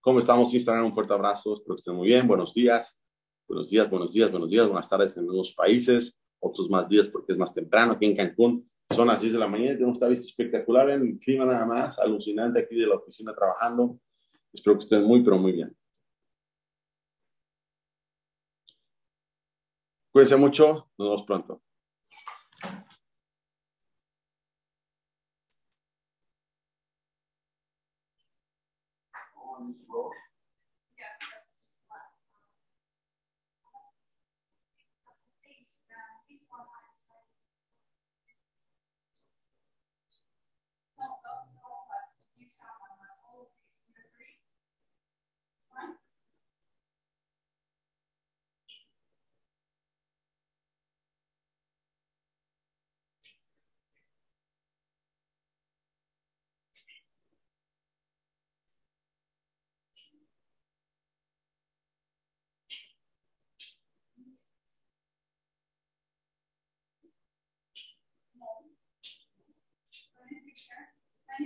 [0.00, 0.52] ¿Cómo estamos?
[0.54, 2.26] Instagram, un fuerte abrazo, espero que estén muy bien.
[2.26, 2.98] Buenos días,
[3.46, 7.32] buenos días, buenos días, buenos días, buenas tardes en algunos países, otros más días porque
[7.32, 7.92] es más temprano.
[7.92, 11.18] Aquí en Cancún son las 10 de la mañana, tenemos esta vista espectacular en el
[11.18, 14.00] clima nada más, alucinante aquí de la oficina trabajando.
[14.52, 15.76] Espero que estén muy, pero muy bien.
[20.12, 21.62] Cuídense mucho, nos vemos pronto.
[45.76, 45.96] Can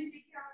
[0.01, 0.54] you take care of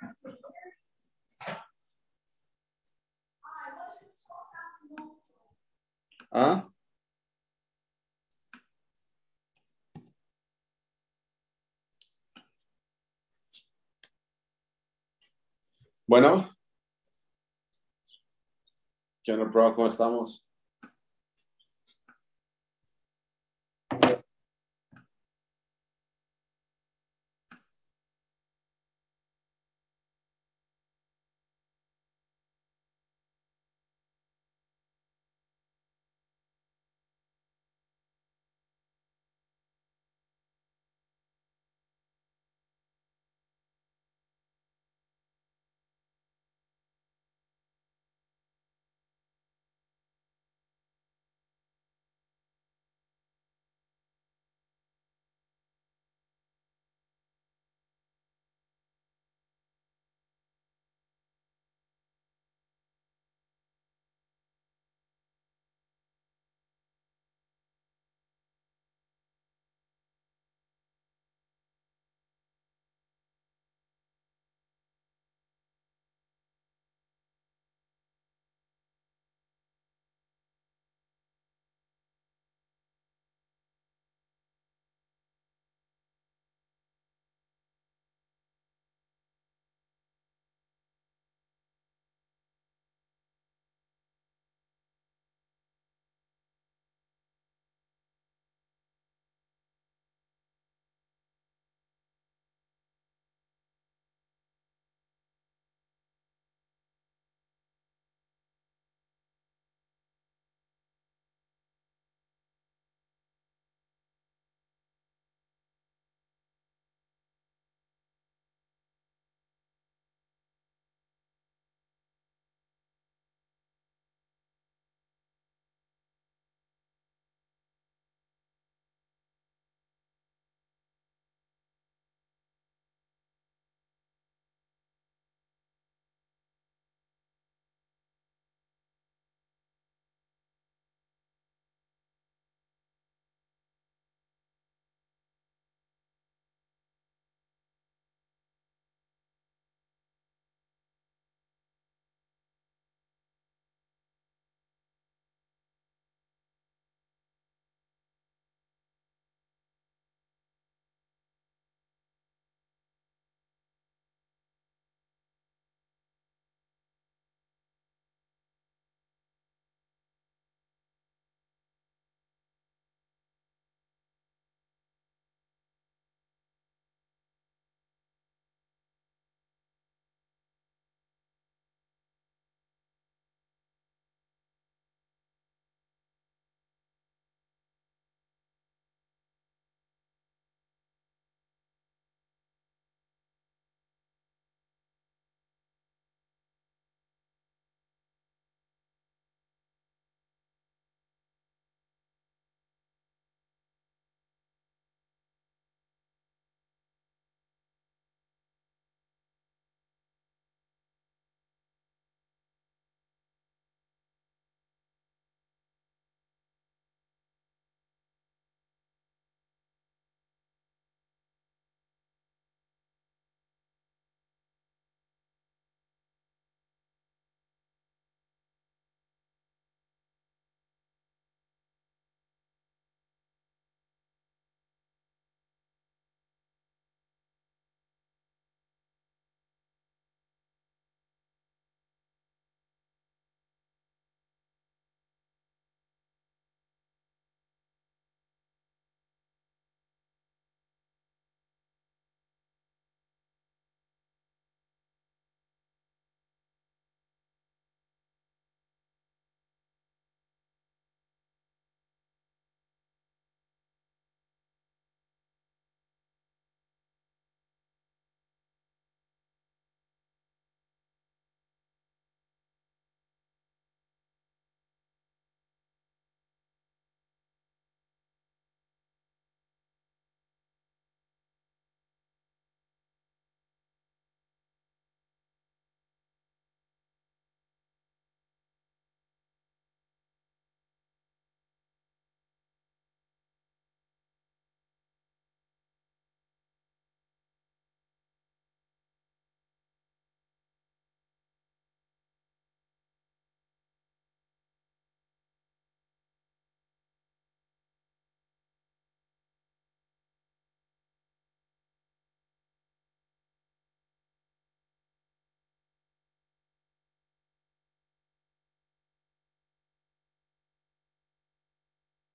[6.31, 6.67] ¿Ah?
[16.07, 16.51] Bueno.
[19.23, 19.73] ¿Qué onda, bro?
[19.75, 20.45] ¿Cómo estamos?